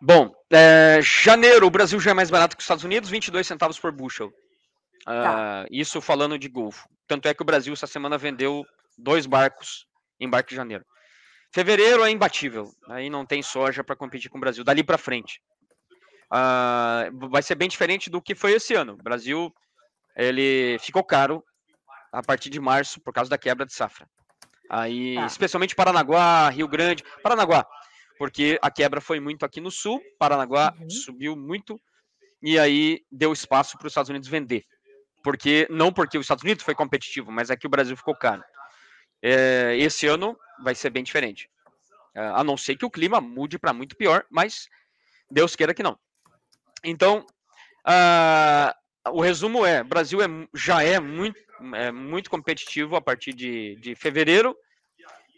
Bom, 0.00 0.34
é, 0.50 1.00
janeiro, 1.02 1.66
o 1.66 1.70
Brasil 1.70 2.00
já 2.00 2.12
é 2.12 2.14
mais 2.14 2.30
barato 2.30 2.56
que 2.56 2.60
os 2.60 2.64
Estados 2.64 2.84
Unidos, 2.84 3.10
22 3.10 3.46
centavos 3.46 3.78
por 3.78 3.92
bushel. 3.92 4.32
Tá. 5.04 5.64
Uh, 5.64 5.68
isso 5.70 6.00
falando 6.00 6.38
de 6.38 6.48
Golfo. 6.48 6.88
Tanto 7.06 7.28
é 7.28 7.34
que 7.34 7.42
o 7.42 7.44
Brasil 7.44 7.72
essa 7.72 7.86
semana 7.86 8.18
vendeu 8.18 8.64
dois 8.96 9.26
barcos 9.26 9.86
em 10.18 10.28
barco 10.28 10.50
de 10.50 10.56
janeiro. 10.56 10.84
Fevereiro 11.52 12.04
é 12.04 12.10
imbatível. 12.10 12.70
Aí 12.88 13.10
não 13.10 13.26
tem 13.26 13.42
soja 13.42 13.82
para 13.82 13.96
competir 13.96 14.30
com 14.30 14.38
o 14.38 14.40
Brasil. 14.40 14.62
Dali 14.62 14.84
para 14.84 14.98
frente 14.98 15.40
uh, 16.32 17.28
vai 17.28 17.42
ser 17.42 17.54
bem 17.54 17.68
diferente 17.68 18.08
do 18.08 18.22
que 18.22 18.34
foi 18.34 18.52
esse 18.52 18.74
ano. 18.74 18.94
O 18.94 19.02
Brasil 19.02 19.52
ele 20.16 20.78
ficou 20.80 21.02
caro 21.02 21.42
a 22.12 22.22
partir 22.22 22.50
de 22.50 22.60
março 22.60 23.00
por 23.00 23.12
causa 23.12 23.30
da 23.30 23.38
quebra 23.38 23.66
de 23.66 23.72
safra. 23.72 24.08
Aí, 24.68 25.16
ah. 25.18 25.26
especialmente 25.26 25.74
Paranaguá, 25.74 26.48
Rio 26.48 26.68
Grande, 26.68 27.04
Paranaguá, 27.22 27.66
porque 28.18 28.58
a 28.62 28.70
quebra 28.70 29.00
foi 29.00 29.18
muito 29.18 29.44
aqui 29.44 29.60
no 29.60 29.70
sul, 29.70 30.00
Paranaguá 30.18 30.74
uhum. 30.78 30.90
subiu 30.90 31.36
muito 31.36 31.80
e 32.42 32.58
aí 32.58 33.02
deu 33.10 33.32
espaço 33.32 33.76
para 33.76 33.86
os 33.86 33.90
Estados 33.90 34.10
Unidos 34.10 34.28
vender. 34.28 34.64
Porque 35.22 35.66
não 35.68 35.92
porque 35.92 36.16
os 36.16 36.24
Estados 36.24 36.44
Unidos 36.44 36.64
foi 36.64 36.74
competitivo, 36.74 37.30
mas 37.30 37.50
é 37.50 37.56
que 37.56 37.66
o 37.66 37.70
Brasil 37.70 37.96
ficou 37.96 38.14
caro. 38.14 38.42
É, 39.22 39.76
esse 39.78 40.06
ano 40.06 40.38
vai 40.62 40.74
ser 40.74 40.90
bem 40.90 41.02
diferente. 41.02 41.50
É, 42.14 42.20
a 42.20 42.42
não 42.42 42.56
ser 42.56 42.76
que 42.76 42.84
o 42.84 42.90
clima 42.90 43.20
mude 43.20 43.58
para 43.58 43.72
muito 43.72 43.96
pior, 43.96 44.24
mas 44.30 44.68
Deus 45.30 45.54
queira 45.54 45.74
que 45.74 45.82
não. 45.82 45.98
Então, 46.82 47.26
uh, 47.86 49.10
o 49.12 49.20
resumo 49.20 49.64
é: 49.64 49.82
o 49.82 49.84
Brasil 49.84 50.20
é, 50.22 50.26
já 50.54 50.82
é 50.82 50.98
muito, 50.98 51.38
é 51.74 51.90
muito 51.92 52.30
competitivo 52.30 52.96
a 52.96 53.00
partir 53.00 53.32
de, 53.32 53.76
de 53.76 53.94
fevereiro. 53.94 54.56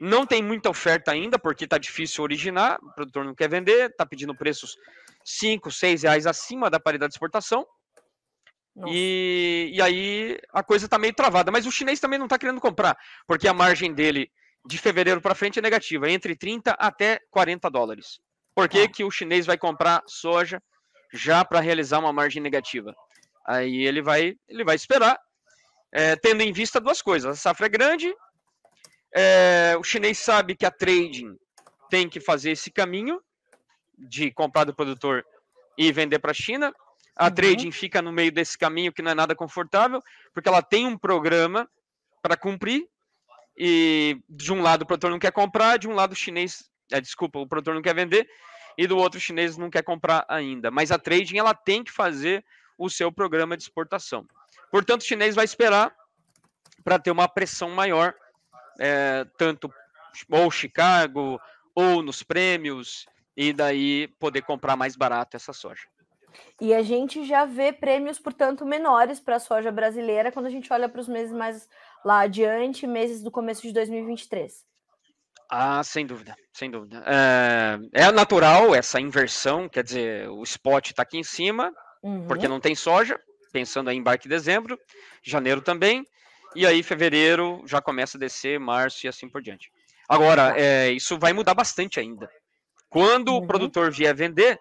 Não 0.01 0.27
tem 0.27 0.43
muita 0.43 0.71
oferta 0.71 1.13
ainda, 1.13 1.39
porque 1.39 1.65
está 1.65 1.79
difícil 1.79 2.25
originar, 2.25 2.79
o 2.83 2.93
produtor 2.93 3.25
não 3.25 3.35
quer 3.35 3.49
vender, 3.49 3.91
está 3.91 4.05
pedindo 4.05 4.35
preços 4.35 4.77
5, 5.25 5.71
6 5.71 6.03
reais 6.03 6.27
acima 6.27 6.69
da 6.69 6.81
paridade 6.81 7.11
de 7.11 7.15
exportação. 7.15 7.67
E, 8.87 9.71
e, 9.75 9.83
aí 9.83 10.39
a 10.53 10.63
coisa 10.63 10.87
está 10.87 10.99
meio 10.99 11.15
travada. 11.15 11.51
Mas 11.51 11.67
o 11.67 11.71
chinês 11.71 12.01
também 12.01 12.19
não 12.19 12.27
está 12.27 12.39
querendo 12.39 12.61
comprar, 12.61 12.97
porque 13.27 13.47
a 13.47 13.55
margem 13.55 13.93
dele 13.93 14.31
de 14.65 14.79
fevereiro 14.79 15.21
para 15.21 15.35
frente 15.35 15.59
é 15.59 15.63
negativa, 15.63 16.11
entre 16.11 16.35
30 16.37 16.73
até 16.73 17.21
40 17.31 17.71
dólares. 17.71 18.21
Por 18.55 18.69
que, 18.69 18.79
é. 18.79 18.89
que 18.89 19.05
o 19.05 19.11
chinês 19.11 19.47
vai 19.47 19.59
comprar 19.59 20.03
soja 20.07 20.63
já 21.13 21.45
para 21.45 21.61
realizar 21.61 21.99
uma 21.99 22.13
margem 22.13 22.43
negativa. 22.43 22.95
Aí 23.47 23.85
ele 23.85 24.01
vai, 24.01 24.35
ele 24.49 24.65
vai 24.65 24.77
esperar, 24.77 25.19
é, 25.93 26.17
tendo 26.17 26.41
em 26.41 26.53
vista 26.53 26.81
duas 26.81 27.03
coisas. 27.03 27.31
A 27.31 27.41
safra 27.41 27.67
é 27.67 27.69
grande, 27.69 28.13
é, 29.15 29.75
o 29.79 29.85
chinês 29.85 30.19
sabe 30.19 30.57
que 30.57 30.65
a 30.65 30.71
trading 30.71 31.37
tem 31.91 32.09
que 32.09 32.19
fazer 32.19 32.53
esse 32.53 32.71
caminho 32.71 33.21
de 33.97 34.31
comprar 34.31 34.65
do 34.65 34.75
produtor 34.75 35.25
e 35.77 35.93
vender 35.93 36.19
para 36.19 36.31
a 36.31 36.35
China. 36.35 36.73
A 37.15 37.27
uhum. 37.27 37.35
trading 37.35 37.71
fica 37.71 38.01
no 38.01 38.11
meio 38.11 38.33
desse 38.33 38.57
caminho 38.57 38.93
que 38.93 39.03
não 39.03 39.11
é 39.11 39.15
nada 39.15 39.35
confortável, 39.35 40.01
porque 40.33 40.49
ela 40.49 40.63
tem 40.63 40.87
um 40.87 40.97
programa 40.97 41.69
para 42.23 42.37
cumprir 42.37 42.89
e 43.57 44.19
de 44.29 44.51
um 44.53 44.63
lado 44.63 44.83
o 44.83 44.87
produtor 44.87 45.11
não 45.11 45.19
quer 45.19 45.33
comprar, 45.33 45.77
de 45.77 45.87
um 45.87 45.95
lado 45.95 46.13
o 46.13 46.17
chinês, 46.17 46.65
é, 46.91 47.01
desculpa, 47.01 47.39
o 47.39 47.47
produtor 47.47 47.75
não 47.75 47.83
quer 47.83 47.95
vender 47.95 48.27
e 48.79 48.87
do 48.87 48.97
outro 48.97 49.21
chinês 49.21 49.59
não 49.59 49.69
quer 49.69 49.83
comprar 49.83 50.25
ainda. 50.29 50.71
Mas 50.71 50.91
a 50.91 50.99
trading 50.99 51.37
ela 51.37 51.53
tem 51.53 51.85
que 51.85 51.93
fazer 51.93 52.43
o 52.79 52.89
seu 52.89 53.13
programa 53.13 53.57
de 53.57 53.65
exportação. 53.65 54.27
Portanto, 54.73 55.03
o 55.03 55.05
chinês 55.05 55.35
vai 55.35 55.45
esperar 55.45 55.95
para 56.83 56.99
ter 56.99 57.11
uma 57.11 57.29
pressão 57.29 57.71
maior, 57.71 58.15
é, 58.81 59.27
tanto 59.37 59.71
ou 60.31 60.51
Chicago 60.51 61.39
ou 61.75 62.03
nos 62.03 62.23
prêmios, 62.23 63.07
e 63.37 63.53
daí 63.53 64.09
poder 64.19 64.43
comprar 64.43 64.75
mais 64.75 64.97
barato 64.97 65.37
essa 65.37 65.53
soja. 65.53 65.83
E 66.61 66.73
a 66.73 66.83
gente 66.83 67.25
já 67.25 67.45
vê 67.45 67.73
prêmios, 67.73 68.19
portanto, 68.19 68.65
menores 68.65 69.21
para 69.21 69.37
a 69.37 69.41
soja 69.41 69.71
brasileira 69.71 70.33
quando 70.33 70.47
a 70.47 70.51
gente 70.51 70.73
olha 70.73 70.89
para 70.89 71.01
os 71.01 71.09
meses 71.09 71.33
mais 71.33 71.69
lá 72.03 72.21
adiante, 72.21 72.87
meses 72.87 73.23
do 73.23 73.31
começo 73.31 73.63
de 73.63 73.73
2023. 73.73 74.65
Ah, 75.51 75.83
sem 75.85 76.07
dúvida, 76.07 76.35
sem 76.55 76.71
dúvida. 76.71 77.05
É, 77.07 78.05
é 78.05 78.11
natural 78.11 78.75
essa 78.75 78.99
inversão, 78.99 79.69
quer 79.69 79.85
dizer, 79.85 80.29
o 80.31 80.43
spot 80.43 80.91
está 80.91 81.03
aqui 81.03 81.19
em 81.19 81.23
cima, 81.23 81.71
uhum. 82.03 82.27
porque 82.27 82.49
não 82.49 82.59
tem 82.59 82.75
soja, 82.75 83.21
pensando 83.53 83.91
aí 83.91 83.97
em 83.97 84.01
embarque 84.01 84.27
em 84.27 84.31
dezembro, 84.31 84.79
janeiro 85.23 85.61
também, 85.61 86.07
e 86.57 86.67
aí 86.67 86.83
fevereiro 86.83 87.63
já 87.67 87.81
começa 87.81 88.17
a 88.17 88.21
descer, 88.21 88.59
março 88.59 89.07
e 89.07 89.09
assim 89.09 89.29
por 89.29 89.43
diante. 89.43 89.71
Agora, 90.09 90.55
é, 90.59 90.91
isso 90.91 91.19
vai 91.19 91.33
mudar 91.33 91.55
bastante 91.55 92.01
ainda. 92.01 92.31
Quando 92.89 93.29
uhum. 93.29 93.37
o 93.37 93.47
produtor 93.47 93.91
vier 93.91 94.15
vender, 94.15 94.59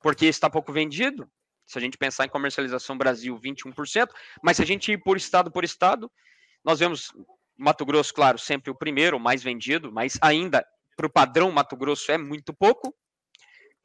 porque 0.00 0.26
está 0.26 0.50
pouco 0.50 0.72
vendido, 0.72 1.28
se 1.66 1.78
a 1.78 1.80
gente 1.80 1.96
pensar 1.96 2.24
em 2.24 2.28
comercialização 2.28 2.98
Brasil, 2.98 3.38
21%, 3.38 4.08
mas 4.42 4.56
se 4.56 4.62
a 4.62 4.66
gente 4.66 4.92
ir 4.92 4.98
por 4.98 5.16
estado 5.16 5.50
por 5.50 5.64
estado, 5.64 6.10
nós 6.64 6.80
vemos 6.80 7.12
Mato 7.56 7.84
Grosso, 7.84 8.12
claro, 8.12 8.38
sempre 8.38 8.70
o 8.70 8.74
primeiro, 8.74 9.16
o 9.16 9.20
mais 9.20 9.42
vendido, 9.42 9.92
mas 9.92 10.18
ainda 10.20 10.66
para 10.96 11.06
o 11.06 11.10
padrão 11.10 11.50
Mato 11.50 11.76
Grosso 11.76 12.10
é 12.10 12.18
muito 12.18 12.52
pouco, 12.52 12.94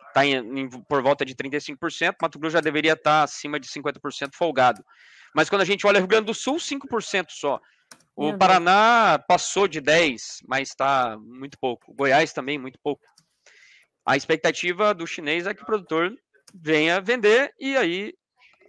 está 0.08 0.22
por 0.88 1.02
volta 1.02 1.26
de 1.26 1.36
35%, 1.36 2.16
Mato 2.22 2.40
Grosso 2.40 2.54
já 2.54 2.62
deveria 2.62 2.94
estar 2.94 3.20
tá 3.20 3.24
acima 3.24 3.60
de 3.60 3.68
50% 3.68 4.30
folgado. 4.34 4.84
Mas 5.34 5.50
quando 5.50 5.62
a 5.62 5.66
gente 5.66 5.86
olha 5.86 6.00
Rio 6.00 6.08
Grande 6.08 6.28
do 6.28 6.34
Sul, 6.34 6.58
5% 6.58 7.28
só. 7.30 7.60
O 8.16 8.30
Meu 8.30 8.38
Paraná 8.38 9.18
Deus. 9.18 9.26
passou 9.28 9.68
de 9.68 9.80
10, 9.80 10.40
mas 10.48 10.70
está 10.70 11.18
muito 11.20 11.58
pouco. 11.60 11.94
Goiás 11.94 12.34
também, 12.34 12.58
muito 12.58 12.80
pouco. 12.82 13.04
A 14.06 14.18
expectativa 14.18 14.94
do 14.94 15.06
chinês 15.06 15.46
é 15.46 15.54
que 15.54 15.62
o 15.62 15.66
produtor 15.66 16.16
venha 16.56 17.00
vender 17.00 17.54
e 17.60 17.78
aí 17.78 18.14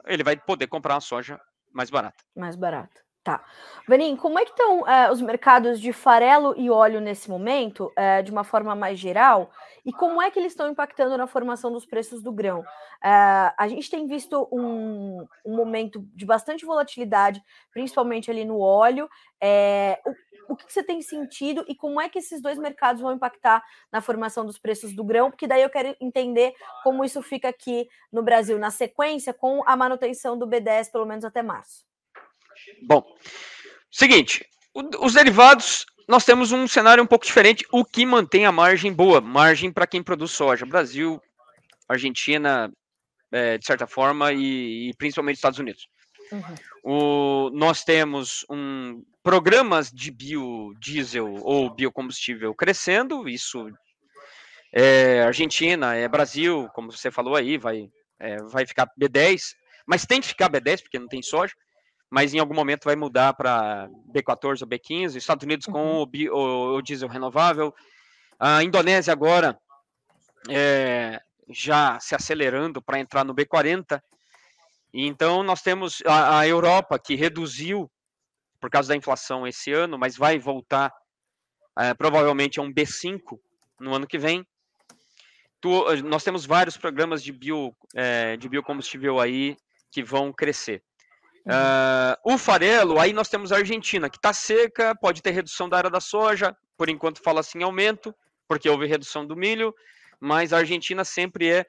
ele 0.07 0.23
vai 0.23 0.37
poder 0.37 0.67
comprar 0.67 0.95
uma 0.95 1.01
soja 1.01 1.41
mais 1.73 1.91
barata. 1.91 2.23
Mais 2.37 2.57
barata. 2.57 3.08
Tá. 3.29 3.45
Vanim, 3.87 4.17
como 4.17 4.39
é 4.39 4.45
que 4.47 4.53
estão 4.53 4.81
uh, 4.81 5.13
os 5.13 5.21
mercados 5.21 5.79
de 5.79 5.93
farelo 5.93 6.55
e 6.57 6.71
óleo 6.71 6.99
nesse 6.99 7.29
momento, 7.29 7.93
uh, 7.93 8.23
de 8.23 8.33
uma 8.33 8.43
forma 8.43 8.75
mais 8.75 8.99
geral, 8.99 9.51
e 9.85 9.93
como 9.93 10.23
é 10.23 10.31
que 10.31 10.39
eles 10.39 10.53
estão 10.53 10.67
impactando 10.71 11.15
na 11.15 11.27
formação 11.27 11.71
dos 11.71 11.85
preços 11.85 12.23
do 12.23 12.33
grão? 12.33 12.61
Uh, 12.61 13.53
a 13.55 13.69
gente 13.69 13.91
tem 13.91 14.07
visto 14.07 14.49
um, 14.51 15.27
um, 15.45 15.55
momento 15.55 16.03
de 16.15 16.25
bastante 16.25 16.65
volatilidade, 16.65 17.43
principalmente 17.71 18.31
ali 18.31 18.47
no 18.47 18.61
óleo. 18.61 19.11
o, 20.07 20.53
o 20.55 20.57
que, 20.57 20.65
que 20.65 20.73
você 20.73 20.83
tem 20.83 21.03
sentido 21.03 21.63
e 21.69 21.75
como 21.75 22.01
é 22.01 22.09
que 22.09 22.19
esses 22.19 22.41
dois 22.41 22.59
mercados 22.59 23.03
vão 23.03 23.13
impactar 23.13 23.63
na 23.93 24.01
formação 24.01 24.47
dos 24.47 24.57
preços 24.57 24.95
do 24.95 25.05
grão? 25.05 25.31
Porque 25.31 25.47
daí 25.47 25.61
eu 25.61 25.69
quero 25.69 25.95
entender 26.01 26.55
como 26.83 27.05
isso 27.05 27.21
fica 27.21 27.51
aqui 27.51 27.87
no 28.11 28.23
Brasil 28.23 28.59
na 28.59 28.71
sequência 28.71 29.35
com 29.35 29.63
a 29.67 29.77
manutenção 29.77 30.39
do 30.39 30.47
B10 30.47 30.91
pelo 30.91 31.05
menos 31.05 31.27
até 31.27 31.43
março. 31.43 31.88
Bom, 32.83 33.05
seguinte, 33.91 34.45
os 35.01 35.15
derivados, 35.15 35.87
nós 36.07 36.25
temos 36.25 36.53
um 36.53 36.67
cenário 36.67 37.03
um 37.03 37.07
pouco 37.07 37.27
diferente, 37.27 37.65
o 37.73 37.85
que 37.85 38.07
mantém 38.07 38.47
a 38.47 38.53
margem 38.53 38.93
boa, 38.93 39.21
margem 39.21 39.73
para 39.73 39.87
quem 39.87 40.03
produz 40.03 40.31
soja. 40.31 40.65
Brasil, 40.65 41.21
Argentina, 41.89 42.73
é, 43.33 43.59
de 43.59 43.67
certa 43.67 43.87
forma, 43.87 44.33
e, 44.33 44.91
e, 44.91 44.95
principalmente 44.95 45.37
Estados 45.37 45.59
Unidos. 45.59 45.87
Uhum. 46.31 46.55
O, 46.85 47.51
nós 47.51 47.85
temos 47.85 48.45
um, 48.51 49.03
programas 49.23 49.91
de 49.91 50.11
biodiesel 50.11 51.35
ou 51.43 51.75
biocombustível 51.75 52.55
crescendo, 52.55 53.29
isso 53.29 53.71
é 54.73 55.23
Argentina, 55.23 55.95
é 55.95 56.07
Brasil, 56.07 56.69
como 56.75 56.93
você 56.93 57.11
falou 57.11 57.35
aí, 57.35 57.57
vai, 57.57 57.91
é, 58.19 58.37
vai 58.45 58.67
ficar 58.67 58.89
B10, 59.01 59.55
mas 59.87 60.07
tem 60.07 60.21
que 60.21 60.29
ficar 60.29 60.51
B10 60.51 60.83
porque 60.83 60.99
não 60.99 61.09
tem 61.09 61.23
soja 61.23 61.55
mas 62.11 62.33
em 62.33 62.39
algum 62.39 62.55
momento 62.55 62.85
vai 62.85 62.97
mudar 62.97 63.35
para 63.35 63.89
B14 64.13 64.63
ou 64.63 64.69
B15. 64.69 65.17
Estados 65.17 65.45
Unidos 65.45 65.67
com 65.67 65.79
uhum. 65.79 66.01
o, 66.01 66.07
bio, 66.07 66.35
o, 66.35 66.77
o, 66.77 66.83
diesel 66.83 67.09
renovável. 67.09 67.75
A 68.39 68.63
Indonésia 68.63 69.13
agora 69.13 69.59
é, 70.49 71.21
já 71.51 71.99
se 72.01 72.15
acelerando 72.15 72.81
para 72.81 72.99
entrar 72.99 73.25
no 73.25 73.35
B40. 73.35 74.01
Então 74.93 75.43
nós 75.43 75.61
temos 75.61 76.03
a, 76.07 76.41
a, 76.41 76.49
Europa 76.49 76.99
que 76.99 77.15
reduziu 77.15 77.91
por 78.59 78.71
causa 78.71 78.89
da 78.89 78.97
inflação 78.97 79.47
esse 79.47 79.73
ano, 79.73 79.99
mas 79.99 80.17
vai 80.17 80.39
voltar 80.39 80.93
é, 81.79 81.93
provavelmente 81.95 82.59
a 82.59 82.63
um 82.63 82.73
B5 82.73 83.39
no 83.79 83.95
ano 83.95 84.07
que 84.07 84.19
vem. 84.19 84.47
Tu, 85.61 86.03
nós 86.05 86.25
temos 86.25 86.47
vários 86.47 86.77
programas 86.77 87.23
de, 87.23 87.33
bio, 87.33 87.77
é, 87.95 88.37
de 88.37 88.49
biocombustível 88.49 89.21
aí 89.21 89.57
que 89.91 90.03
vão 90.03 90.33
crescer. 90.33 90.83
Uh, 91.49 92.35
o 92.35 92.37
farelo, 92.37 93.01
aí 93.01 93.15
nós 93.15 93.31
temos 93.31 93.53
a 93.53 93.57
Argentina, 93.57 94.11
que 94.11 94.19
está 94.19 94.35
seca, 94.35 94.95
pode 94.95 95.23
ter 95.23 95.31
redução 95.31 95.67
da 95.67 95.79
área 95.79 95.89
da 95.89 96.01
soja, 96.01 96.55
por 96.77 96.91
enquanto 96.91 97.23
fala 97.23 97.41
assim 97.41 97.63
aumento, 97.63 98.15
porque 98.47 98.69
houve 98.69 98.87
redução 98.87 99.27
do 99.27 99.35
milho, 99.35 99.75
mas 100.21 100.53
a 100.53 100.59
Argentina 100.59 101.05
sempre 101.05 101.49
é 101.49 101.67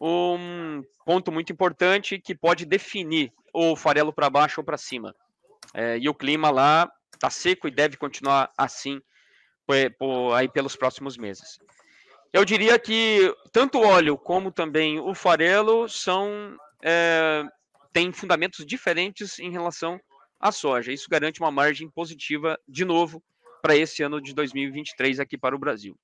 um 0.00 0.82
ponto 1.04 1.30
muito 1.30 1.52
importante 1.52 2.18
que 2.18 2.34
pode 2.34 2.64
definir 2.64 3.32
o 3.54 3.76
farelo 3.76 4.12
para 4.12 4.28
baixo 4.28 4.60
ou 4.60 4.64
para 4.64 4.76
cima. 4.76 5.14
É, 5.74 5.96
e 5.98 6.08
o 6.08 6.14
clima 6.14 6.50
lá 6.50 6.90
está 7.14 7.30
seco 7.30 7.68
e 7.68 7.70
deve 7.70 7.96
continuar 7.96 8.50
assim 8.58 9.00
aí 10.34 10.48
pelos 10.48 10.74
próximos 10.74 11.16
meses. 11.16 11.60
Eu 12.32 12.44
diria 12.44 12.76
que 12.76 13.32
tanto 13.52 13.78
o 13.78 13.86
óleo 13.86 14.18
como 14.18 14.50
também 14.50 14.98
o 14.98 15.14
farelo 15.14 15.88
são 15.88 16.56
é, 16.82 17.44
tem 17.92 18.12
fundamentos 18.12 18.64
diferentes 18.64 19.38
em 19.38 19.50
relação 19.50 20.00
à 20.38 20.52
soja. 20.52 20.92
Isso 20.92 21.08
garante 21.10 21.40
uma 21.40 21.50
margem 21.50 21.88
positiva, 21.90 22.58
de 22.68 22.84
novo, 22.84 23.22
para 23.60 23.76
esse 23.76 24.02
ano 24.02 24.20
de 24.20 24.34
2023 24.34 25.20
aqui 25.20 25.36
para 25.36 25.54
o 25.54 25.58
Brasil. 25.58 25.96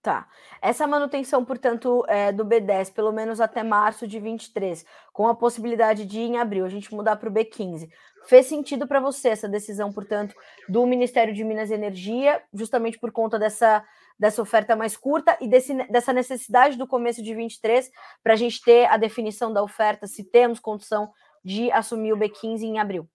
Tá. 0.00 0.28
Essa 0.62 0.86
manutenção, 0.86 1.44
portanto, 1.44 2.04
é, 2.08 2.30
do 2.30 2.44
B10, 2.44 2.92
pelo 2.92 3.12
menos 3.12 3.40
até 3.40 3.64
março 3.64 4.06
de 4.06 4.20
23, 4.20 4.86
com 5.12 5.26
a 5.26 5.34
possibilidade 5.34 6.06
de 6.06 6.20
em 6.20 6.38
abril 6.38 6.64
a 6.64 6.68
gente 6.68 6.94
mudar 6.94 7.16
para 7.16 7.28
o 7.28 7.32
B15, 7.32 7.90
fez 8.26 8.46
sentido 8.46 8.86
para 8.86 9.00
você 9.00 9.30
essa 9.30 9.48
decisão, 9.48 9.92
portanto, 9.92 10.34
do 10.68 10.86
Ministério 10.86 11.34
de 11.34 11.42
Minas 11.42 11.70
e 11.70 11.74
Energia, 11.74 12.40
justamente 12.54 12.98
por 12.98 13.10
conta 13.10 13.38
dessa, 13.38 13.84
dessa 14.18 14.42
oferta 14.42 14.74
mais 14.74 14.96
curta 14.96 15.36
e 15.40 15.48
desse, 15.48 15.74
dessa 15.88 16.12
necessidade 16.12 16.76
do 16.76 16.86
começo 16.86 17.22
de 17.22 17.34
23 17.34 17.90
para 18.22 18.32
a 18.32 18.36
gente 18.36 18.60
ter 18.62 18.86
a 18.86 18.96
definição 18.96 19.52
da 19.52 19.62
oferta, 19.62 20.06
se 20.06 20.24
temos 20.24 20.58
condição 20.58 21.12
de 21.44 21.70
assumir 21.70 22.12
o 22.12 22.16
B15 22.16 22.62
em 22.62 22.78
abril? 22.78 23.08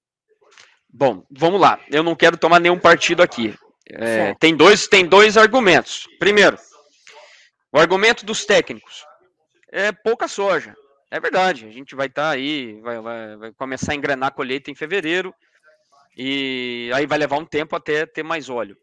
Bom, 0.89 1.25
vamos 1.29 1.59
lá. 1.59 1.79
Eu 1.89 2.03
não 2.03 2.15
quero 2.15 2.37
tomar 2.37 2.59
nenhum 2.59 2.79
partido 2.79 3.21
aqui. 3.21 3.53
É, 3.89 4.33
tem, 4.35 4.55
dois, 4.55 4.87
tem 4.87 5.05
dois 5.05 5.35
argumentos. 5.35 6.07
Primeiro, 6.19 6.57
o 7.71 7.79
argumento 7.79 8.25
dos 8.25 8.45
técnicos 8.45 9.03
é 9.71 9.91
pouca 9.91 10.27
soja. 10.27 10.75
É 11.11 11.19
verdade, 11.19 11.65
a 11.67 11.71
gente 11.71 11.95
vai 11.95 12.07
estar 12.07 12.23
tá 12.23 12.29
aí, 12.29 12.79
vai, 12.81 12.99
vai, 12.99 13.35
vai, 13.37 13.51
começar 13.53 13.91
a 13.91 13.95
engrenar 13.95 14.29
a 14.29 14.31
colheita 14.31 14.71
em 14.71 14.75
fevereiro 14.75 15.33
e 16.17 16.89
aí 16.93 17.05
vai 17.05 17.17
levar 17.17 17.37
um 17.37 17.45
tempo 17.45 17.75
até 17.75 18.05
ter 18.05 18.23
mais 18.23 18.49
óleo. 18.49 18.77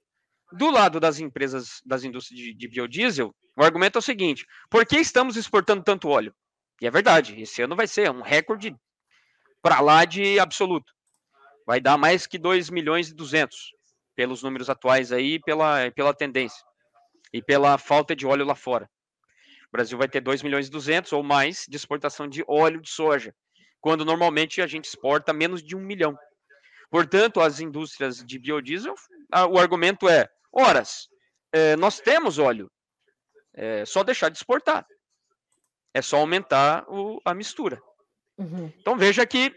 Do 0.52 0.71
lado 0.71 0.99
das 0.99 1.21
empresas, 1.21 1.80
das 1.85 2.02
indústrias 2.02 2.40
de, 2.40 2.54
de 2.54 2.69
biodiesel, 2.69 3.35
o 3.57 3.62
argumento 3.62 3.99
é 3.99 4.00
o 4.00 4.02
seguinte: 4.02 4.47
por 4.69 4.85
que 4.85 4.97
estamos 4.97 5.37
exportando 5.37 5.83
tanto 5.83 6.09
óleo? 6.09 6.35
E 6.80 6.87
é 6.87 6.90
verdade, 6.90 7.40
esse 7.40 7.62
ano 7.62 7.76
vai 7.76 7.87
ser 7.87 8.11
um 8.11 8.23
recorde 8.23 8.75
para 9.62 9.80
lá 9.80 10.04
de 10.04 10.38
absoluto. 10.40 10.92
Vai 11.66 11.80
dar 11.80 11.99
mais 11.99 12.26
que 12.26 12.38
2 12.38 12.71
milhões 12.71 13.11
e 13.11 13.14
200, 13.14 13.73
pelos 14.16 14.42
números 14.42 14.71
atuais 14.71 15.12
aí, 15.12 15.38
pela, 15.40 15.90
pela 15.92 16.14
tendência 16.14 16.62
e 17.33 17.42
pela 17.42 17.78
falta 17.78 18.16
de 18.16 18.26
óleo 18.26 18.45
lá 18.45 18.54
fora. 18.54 18.88
O 19.69 19.73
Brasil 19.73 19.97
vai 19.97 20.09
ter 20.09 20.21
2 20.21 20.42
milhões 20.42 20.66
e 20.66 20.71
200 20.71 21.12
ou 21.12 21.23
mais 21.23 21.64
de 21.69 21.76
exportação 21.76 22.26
de 22.26 22.42
óleo 22.49 22.80
de 22.80 22.90
soja, 22.90 23.33
quando 23.80 24.04
normalmente 24.04 24.61
a 24.61 24.66
gente 24.66 24.87
exporta 24.87 25.33
menos 25.33 25.62
de 25.62 25.76
um 25.76 25.80
milhão. 25.80 26.19
Portanto, 26.90 27.40
as 27.40 27.61
indústrias 27.61 28.25
de 28.25 28.38
biodiesel, 28.38 28.95
o 29.50 29.59
argumento 29.59 30.09
é: 30.09 30.28
horas, 30.52 31.09
é, 31.52 31.76
nós 31.76 32.00
temos 32.00 32.38
óleo, 32.38 32.71
é 33.54 33.85
só 33.85 34.02
deixar 34.02 34.28
de 34.28 34.37
exportar, 34.37 34.87
é 35.95 36.00
só 36.02 36.19
aumentar 36.19 36.85
o, 36.88 37.21
a 37.25 37.35
mistura. 37.35 37.80
Uhum. 38.38 38.73
Então 38.78 38.97
veja 38.97 39.26
que 39.26 39.54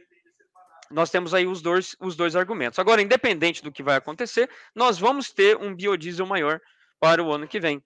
nós 0.92 1.10
temos 1.10 1.34
aí 1.34 1.48
os 1.48 1.62
dois, 1.62 1.96
os 2.00 2.16
dois 2.16 2.36
argumentos. 2.36 2.78
Agora, 2.78 3.02
independente 3.02 3.64
do 3.64 3.72
que 3.72 3.82
vai 3.82 3.96
acontecer, 3.96 4.50
nós 4.76 5.00
vamos 5.00 5.32
ter 5.32 5.58
um 5.58 5.76
biodiesel 5.76 6.26
maior 6.26 6.60
para 7.00 7.24
o 7.24 7.32
ano 7.32 7.48
que 7.48 7.60
vem. 7.60 7.84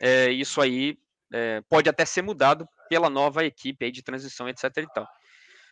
É, 0.00 0.30
isso 0.30 0.60
aí 0.60 0.98
é, 1.32 1.60
pode 1.68 1.88
até 1.88 2.04
ser 2.04 2.22
mudado 2.22 2.66
pela 2.88 3.10
nova 3.10 3.44
equipe 3.44 3.84
aí 3.84 3.92
de 3.92 4.02
transição, 4.02 4.48
etc. 4.48 4.64
E 4.78 4.86
tal. 4.92 5.06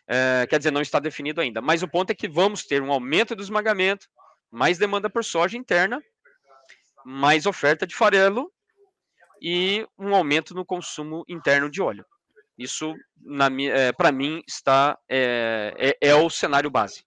É, 0.06 0.46
quer 0.48 0.58
dizer, 0.58 0.70
não 0.70 0.80
está 0.80 0.98
definido 0.98 1.40
ainda. 1.40 1.60
Mas 1.60 1.82
o 1.82 1.88
ponto 1.88 2.10
é 2.10 2.14
que 2.14 2.28
vamos 2.28 2.64
ter 2.64 2.82
um 2.82 2.92
aumento 2.92 3.34
do 3.34 3.42
esmagamento, 3.42 4.06
mais 4.50 4.78
demanda 4.78 5.10
por 5.10 5.24
soja 5.24 5.56
interna, 5.56 6.02
mais 7.04 7.46
oferta 7.46 7.86
de 7.86 7.94
farelo 7.94 8.52
e 9.40 9.86
um 9.98 10.14
aumento 10.14 10.54
no 10.54 10.64
consumo 10.64 11.24
interno 11.28 11.70
de 11.70 11.80
óleo. 11.80 12.04
Isso, 12.56 12.94
é, 13.72 13.92
para 13.92 14.10
mim, 14.10 14.42
está 14.46 14.98
é, 15.08 15.96
é, 16.00 16.08
é 16.08 16.14
o 16.14 16.28
cenário 16.28 16.70
base. 16.70 17.04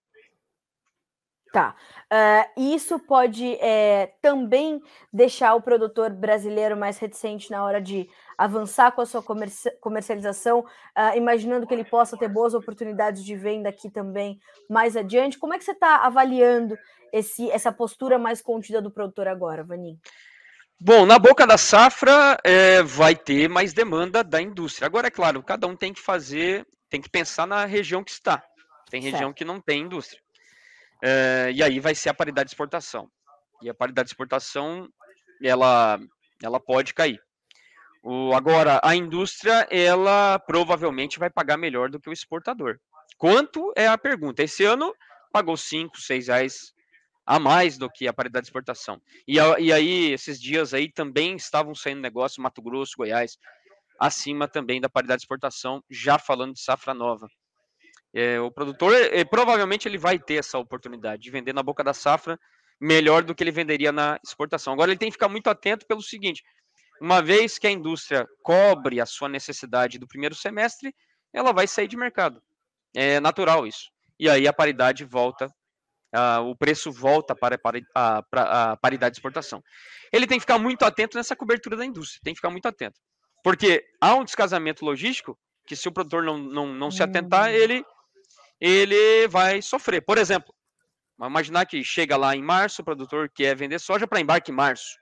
Tá. 1.51 1.75
Uh, 2.09 2.73
isso 2.73 2.97
pode 2.97 3.55
é, 3.55 4.13
também 4.21 4.81
deixar 5.11 5.53
o 5.53 5.61
produtor 5.61 6.09
brasileiro 6.09 6.77
mais 6.77 6.97
reticente 6.97 7.51
na 7.51 7.65
hora 7.65 7.81
de 7.81 8.09
avançar 8.37 8.93
com 8.93 9.01
a 9.01 9.05
sua 9.05 9.21
comercialização, 9.81 10.61
uh, 10.61 11.17
imaginando 11.17 11.67
que 11.67 11.73
ele 11.73 11.83
possa 11.83 12.17
ter 12.17 12.29
boas 12.29 12.53
oportunidades 12.53 13.23
de 13.23 13.35
venda 13.35 13.67
aqui 13.67 13.89
também 13.89 14.39
mais 14.69 14.95
adiante. 14.95 15.37
Como 15.37 15.53
é 15.53 15.57
que 15.57 15.65
você 15.65 15.71
está 15.71 15.97
avaliando 15.97 16.77
esse, 17.11 17.49
essa 17.51 17.71
postura 17.71 18.17
mais 18.17 18.41
contida 18.41 18.81
do 18.81 18.91
produtor 18.91 19.27
agora, 19.27 19.63
Vanin? 19.63 19.99
Bom, 20.79 21.05
na 21.05 21.19
boca 21.19 21.45
da 21.45 21.57
safra 21.57 22.37
é, 22.43 22.81
vai 22.81 23.15
ter 23.15 23.47
mais 23.47 23.71
demanda 23.71 24.23
da 24.23 24.41
indústria. 24.41 24.87
Agora, 24.87 25.07
é 25.07 25.11
claro, 25.11 25.43
cada 25.43 25.67
um 25.67 25.75
tem 25.75 25.93
que 25.93 26.01
fazer, 26.01 26.65
tem 26.89 26.99
que 26.99 27.09
pensar 27.09 27.45
na 27.45 27.65
região 27.65 28.03
que 28.03 28.09
está. 28.09 28.43
Tem 28.89 28.99
região 28.99 29.29
certo. 29.29 29.35
que 29.35 29.45
não 29.45 29.61
tem 29.61 29.83
indústria. 29.83 30.19
É, 31.03 31.51
e 31.53 31.61
aí 31.61 31.79
vai 31.79 31.93
ser 31.93 32.09
a 32.09 32.13
paridade 32.13 32.47
de 32.47 32.53
exportação. 32.53 33.07
E 33.61 33.69
a 33.69 33.73
paridade 33.75 34.07
de 34.07 34.13
exportação, 34.13 34.89
ela, 35.43 35.99
ela 36.41 36.59
pode 36.59 36.93
cair. 36.93 37.21
O, 38.03 38.33
agora, 38.33 38.81
a 38.83 38.95
indústria, 38.95 39.67
ela 39.69 40.39
provavelmente 40.39 41.19
vai 41.19 41.29
pagar 41.29 41.57
melhor 41.57 41.91
do 41.91 41.99
que 41.99 42.09
o 42.09 42.13
exportador. 42.13 42.79
Quanto 43.17 43.71
é 43.75 43.87
a 43.87 43.97
pergunta? 43.97 44.41
Esse 44.41 44.65
ano 44.65 44.91
pagou 45.31 45.55
5, 45.55 46.01
6 46.01 46.27
reais 46.27 46.73
a 47.31 47.39
mais 47.39 47.77
do 47.77 47.89
que 47.89 48.09
a 48.09 48.13
paridade 48.13 48.43
de 48.43 48.49
exportação. 48.49 49.01
E, 49.25 49.35
e 49.35 49.71
aí, 49.71 50.11
esses 50.11 50.37
dias 50.37 50.73
aí 50.73 50.91
também 50.91 51.37
estavam 51.37 51.73
saindo 51.73 52.01
negócios, 52.01 52.37
Mato 52.39 52.61
Grosso, 52.61 52.97
Goiás, 52.97 53.37
acima 53.97 54.49
também 54.49 54.81
da 54.81 54.89
paridade 54.89 55.19
de 55.19 55.23
exportação, 55.23 55.81
já 55.89 56.19
falando 56.19 56.55
de 56.55 56.59
safra 56.59 56.93
nova. 56.93 57.29
É, 58.13 58.37
o 58.41 58.51
produtor, 58.51 58.93
é, 58.93 59.23
provavelmente, 59.23 59.87
ele 59.87 59.97
vai 59.97 60.19
ter 60.19 60.39
essa 60.39 60.59
oportunidade 60.59 61.21
de 61.21 61.31
vender 61.31 61.53
na 61.53 61.63
boca 61.63 61.81
da 61.81 61.93
safra 61.93 62.37
melhor 62.81 63.23
do 63.23 63.33
que 63.33 63.41
ele 63.41 63.51
venderia 63.51 63.93
na 63.93 64.19
exportação. 64.21 64.73
Agora, 64.73 64.91
ele 64.91 64.99
tem 64.99 65.07
que 65.07 65.13
ficar 65.13 65.29
muito 65.29 65.49
atento 65.49 65.87
pelo 65.87 66.01
seguinte: 66.01 66.43
uma 66.99 67.21
vez 67.21 67.57
que 67.57 67.65
a 67.65 67.71
indústria 67.71 68.27
cobre 68.43 68.99
a 68.99 69.05
sua 69.05 69.29
necessidade 69.29 69.97
do 69.97 70.05
primeiro 70.05 70.35
semestre, 70.35 70.93
ela 71.31 71.53
vai 71.53 71.65
sair 71.65 71.87
de 71.87 71.95
mercado. 71.95 72.43
É 72.93 73.21
natural 73.21 73.65
isso. 73.65 73.89
E 74.19 74.29
aí 74.29 74.45
a 74.49 74.51
paridade 74.51 75.05
volta 75.05 75.49
uh, 76.15 76.41
o 76.43 76.55
preço 76.55 76.91
volta 76.91 77.35
para, 77.35 77.57
para 77.57 77.79
a, 77.95 78.23
para 78.23 78.71
a 78.71 78.77
paridade 78.77 79.13
de 79.13 79.19
exportação. 79.19 79.63
Ele 80.11 80.27
tem 80.27 80.37
que 80.37 80.43
ficar 80.43 80.59
muito 80.59 80.83
atento 80.83 81.17
nessa 81.17 81.35
cobertura 81.35 81.75
da 81.77 81.85
indústria, 81.85 82.21
tem 82.23 82.33
que 82.33 82.39
ficar 82.39 82.49
muito 82.49 82.67
atento. 82.67 82.99
Porque 83.43 83.83
há 83.99 84.13
um 84.15 84.23
descasamento 84.23 84.85
logístico 84.85 85.37
que 85.65 85.75
se 85.75 85.87
o 85.87 85.91
produtor 85.91 86.23
não, 86.23 86.37
não, 86.37 86.67
não 86.67 86.91
se 86.91 87.01
atentar, 87.01 87.49
hum. 87.49 87.53
ele, 87.53 87.85
ele 88.59 89.27
vai 89.27 89.61
sofrer. 89.61 90.01
Por 90.01 90.17
exemplo, 90.17 90.53
imaginar 91.19 91.65
que 91.65 91.83
chega 91.83 92.17
lá 92.17 92.35
em 92.35 92.43
março, 92.43 92.81
o 92.81 92.85
produtor 92.85 93.29
quer 93.29 93.55
vender 93.55 93.79
soja 93.79 94.07
para 94.07 94.19
embarque 94.19 94.51
em 94.51 94.55
março. 94.55 94.99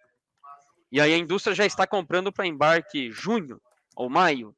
E 0.92 1.00
aí 1.00 1.14
a 1.14 1.18
indústria 1.18 1.56
já 1.56 1.66
está 1.66 1.86
comprando 1.86 2.32
para 2.32 2.48
embarque 2.48 3.12
junho 3.12 3.62
ou 3.96 4.10
maio. 4.10 4.56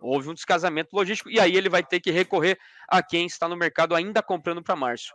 Houve 0.00 0.28
um 0.28 0.34
descasamento 0.34 0.94
logístico 0.94 1.30
e 1.30 1.40
aí 1.40 1.56
ele 1.56 1.68
vai 1.68 1.82
ter 1.82 2.00
que 2.00 2.10
recorrer 2.10 2.58
a 2.88 3.02
quem 3.02 3.24
está 3.26 3.48
no 3.48 3.56
mercado 3.56 3.94
ainda 3.94 4.22
comprando 4.22 4.62
para 4.62 4.76
março 4.76 5.14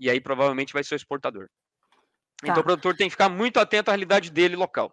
e 0.00 0.08
aí 0.08 0.20
provavelmente 0.20 0.72
vai 0.72 0.82
ser 0.82 0.94
o 0.94 0.96
exportador. 0.96 1.48
Tá. 2.40 2.48
Então 2.48 2.60
o 2.60 2.64
produtor 2.64 2.96
tem 2.96 3.06
que 3.06 3.12
ficar 3.12 3.28
muito 3.28 3.60
atento 3.60 3.90
à 3.90 3.92
realidade 3.92 4.30
dele 4.30 4.56
local. 4.56 4.92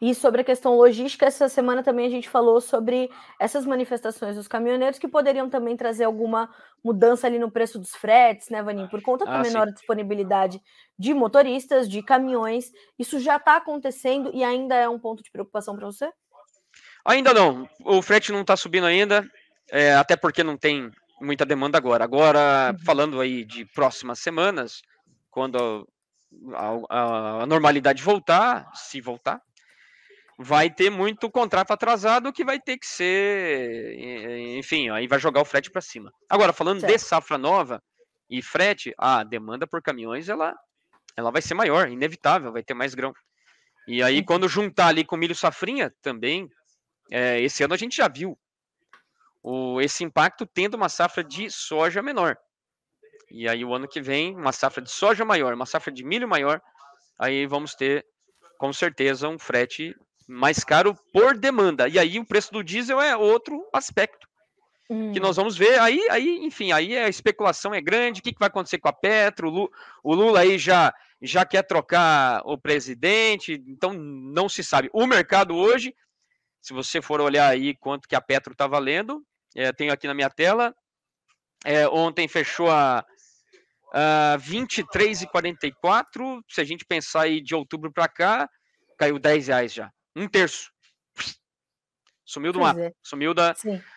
E 0.00 0.14
sobre 0.14 0.40
a 0.40 0.44
questão 0.44 0.76
logística, 0.76 1.26
essa 1.26 1.46
semana 1.46 1.82
também 1.82 2.06
a 2.06 2.10
gente 2.10 2.28
falou 2.28 2.58
sobre 2.58 3.10
essas 3.38 3.66
manifestações 3.66 4.34
dos 4.34 4.48
caminhoneiros 4.48 4.98
que 4.98 5.06
poderiam 5.06 5.50
também 5.50 5.76
trazer 5.76 6.04
alguma 6.04 6.48
mudança 6.82 7.26
ali 7.26 7.38
no 7.38 7.50
preço 7.50 7.78
dos 7.78 7.94
fretes, 7.94 8.48
né, 8.48 8.62
Vaninho? 8.62 8.88
Por 8.88 9.02
conta 9.02 9.26
da 9.26 9.40
ah, 9.40 9.42
menor 9.42 9.68
sim. 9.68 9.74
disponibilidade 9.74 10.58
de 10.98 11.12
motoristas, 11.12 11.86
de 11.86 12.02
caminhões. 12.02 12.72
Isso 12.98 13.20
já 13.20 13.36
está 13.36 13.56
acontecendo 13.56 14.30
e 14.32 14.42
ainda 14.42 14.74
é 14.74 14.88
um 14.88 14.98
ponto 14.98 15.22
de 15.22 15.30
preocupação 15.30 15.76
para 15.76 15.84
você? 15.84 16.10
Ainda 17.04 17.34
não. 17.34 17.68
O 17.84 18.00
frete 18.00 18.32
não 18.32 18.40
está 18.40 18.56
subindo 18.56 18.86
ainda, 18.86 19.28
é, 19.70 19.94
até 19.94 20.16
porque 20.16 20.42
não 20.42 20.56
tem 20.56 20.90
muita 21.20 21.44
demanda 21.44 21.76
agora. 21.76 22.04
Agora, 22.04 22.72
uhum. 22.72 22.84
falando 22.84 23.20
aí 23.20 23.44
de 23.44 23.64
próximas 23.64 24.18
semanas, 24.18 24.82
quando 25.30 25.88
a, 26.54 26.70
a, 26.88 27.42
a, 27.42 27.46
normalidade 27.46 28.02
voltar, 28.02 28.70
se 28.74 29.00
voltar, 29.00 29.40
vai 30.38 30.70
ter 30.70 30.90
muito 30.90 31.30
contrato 31.30 31.72
atrasado 31.72 32.32
que 32.32 32.44
vai 32.44 32.58
ter 32.58 32.78
que 32.78 32.86
ser, 32.86 33.94
enfim, 34.56 34.88
aí 34.88 35.06
vai 35.06 35.18
jogar 35.18 35.42
o 35.42 35.44
frete 35.44 35.70
para 35.70 35.82
cima. 35.82 36.10
Agora, 36.28 36.52
falando 36.52 36.80
certo. 36.80 36.92
de 36.92 36.98
safra 36.98 37.36
nova 37.36 37.82
e 38.28 38.40
frete, 38.40 38.94
a 38.96 39.22
demanda 39.22 39.66
por 39.66 39.82
caminhões 39.82 40.28
ela, 40.28 40.54
ela 41.16 41.30
vai 41.30 41.42
ser 41.42 41.54
maior, 41.54 41.88
inevitável, 41.88 42.52
vai 42.52 42.62
ter 42.62 42.74
mais 42.74 42.94
grão. 42.94 43.12
E 43.86 44.02
aí, 44.02 44.18
uhum. 44.18 44.24
quando 44.24 44.48
juntar 44.48 44.86
ali 44.86 45.04
com 45.04 45.16
milho 45.16 45.34
safrinha, 45.34 45.92
também, 46.00 46.48
é, 47.10 47.40
esse 47.40 47.62
ano 47.62 47.74
a 47.74 47.76
gente 47.76 47.96
já 47.96 48.08
viu 48.08 48.38
o, 49.42 49.80
esse 49.80 50.04
impacto 50.04 50.46
tendo 50.46 50.74
uma 50.74 50.88
safra 50.88 51.24
de 51.24 51.50
soja 51.50 52.02
menor. 52.02 52.36
E 53.30 53.48
aí 53.48 53.64
o 53.64 53.74
ano 53.74 53.86
que 53.86 54.00
vem, 54.00 54.34
uma 54.34 54.52
safra 54.52 54.82
de 54.82 54.90
soja 54.90 55.24
maior, 55.24 55.54
uma 55.54 55.66
safra 55.66 55.92
de 55.92 56.04
milho 56.04 56.28
maior, 56.28 56.60
aí 57.18 57.46
vamos 57.46 57.74
ter 57.74 58.04
com 58.58 58.72
certeza 58.72 59.28
um 59.28 59.38
frete 59.38 59.94
mais 60.28 60.64
caro 60.64 60.94
por 61.12 61.36
demanda. 61.36 61.88
E 61.88 61.98
aí 61.98 62.18
o 62.18 62.26
preço 62.26 62.52
do 62.52 62.62
diesel 62.62 63.00
é 63.00 63.16
outro 63.16 63.68
aspecto 63.72 64.28
hum. 64.90 65.12
que 65.12 65.20
nós 65.20 65.36
vamos 65.36 65.56
ver. 65.56 65.78
Aí, 65.80 66.04
aí, 66.10 66.38
enfim, 66.42 66.72
aí 66.72 66.96
a 66.96 67.08
especulação 67.08 67.72
é 67.72 67.80
grande. 67.80 68.20
O 68.20 68.22
que, 68.22 68.32
que 68.32 68.38
vai 68.38 68.48
acontecer 68.48 68.78
com 68.78 68.88
a 68.88 68.92
Petro? 68.92 69.70
O 70.02 70.14
Lula 70.14 70.40
aí 70.40 70.58
já 70.58 70.92
já 71.22 71.44
quer 71.44 71.62
trocar 71.62 72.40
o 72.46 72.56
presidente, 72.56 73.62
então 73.66 73.92
não 73.92 74.48
se 74.48 74.64
sabe. 74.64 74.88
O 74.90 75.06
mercado 75.06 75.54
hoje, 75.54 75.94
se 76.62 76.72
você 76.72 77.02
for 77.02 77.20
olhar 77.20 77.46
aí 77.48 77.76
quanto 77.76 78.08
que 78.08 78.16
a 78.16 78.22
Petro 78.22 78.52
está 78.52 78.66
valendo, 78.66 79.22
é, 79.54 79.72
tenho 79.72 79.92
aqui 79.92 80.06
na 80.06 80.14
minha 80.14 80.30
tela. 80.30 80.74
É, 81.64 81.88
ontem 81.88 82.28
fechou 82.28 82.70
a, 82.70 83.04
a 83.92 84.36
23,44. 84.38 86.40
Se 86.48 86.60
a 86.60 86.64
gente 86.64 86.84
pensar 86.84 87.22
aí 87.22 87.40
de 87.40 87.54
outubro 87.54 87.92
para 87.92 88.08
cá, 88.08 88.48
caiu 88.98 89.18
10 89.18 89.48
reais 89.48 89.72
já. 89.72 89.90
Um 90.16 90.28
terço. 90.28 90.70
Sumiu 92.24 92.52
do 92.52 92.60
mapa. 92.60 92.80
É. 92.80 92.92
Sumiu 93.02 93.34
da, 93.34 93.54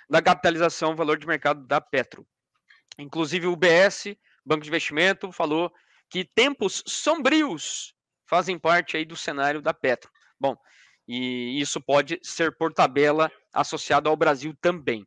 da 0.10 0.22
capitalização, 0.22 0.96
valor 0.96 1.18
de 1.18 1.28
mercado 1.28 1.66
da 1.68 1.80
Petro. 1.80 2.26
Inclusive 2.98 3.48
o 3.48 3.56
BS, 3.56 4.16
Banco 4.46 4.64
de 4.64 4.70
Investimento, 4.70 5.32
falou 5.32 5.72
que 6.10 6.26
tempos 6.26 6.84
sombrios 6.88 7.94
fazem 8.28 8.58
parte 8.58 8.98
aí 8.98 9.06
do 9.06 9.16
cenário 9.16 9.62
da 9.62 9.74
Petro. 9.74 10.10
Bom, 10.40 10.56
e 11.08 11.60
isso 11.60 11.82
pode 11.82 12.20
ser 12.24 12.56
por 12.58 12.74
tabela 12.74 13.32
associado 13.54 14.10
ao 14.10 14.16
Brasil 14.16 14.56
também. 14.60 15.06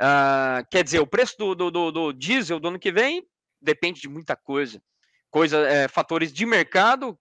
Uh, 0.00 0.66
quer 0.70 0.82
dizer, 0.82 1.00
o 1.00 1.06
preço 1.06 1.36
do, 1.38 1.54
do, 1.54 1.70
do, 1.70 1.92
do, 1.92 2.12
diesel 2.12 2.58
do 2.58 2.68
ano 2.68 2.78
que 2.78 2.90
vem 2.90 3.26
depende 3.60 4.00
de 4.00 4.08
muita 4.08 4.34
coisa. 4.34 4.82
coisa 5.30 5.58
é, 5.68 5.86
fatores 5.88 6.32
de 6.32 6.44
mercado, 6.44 7.18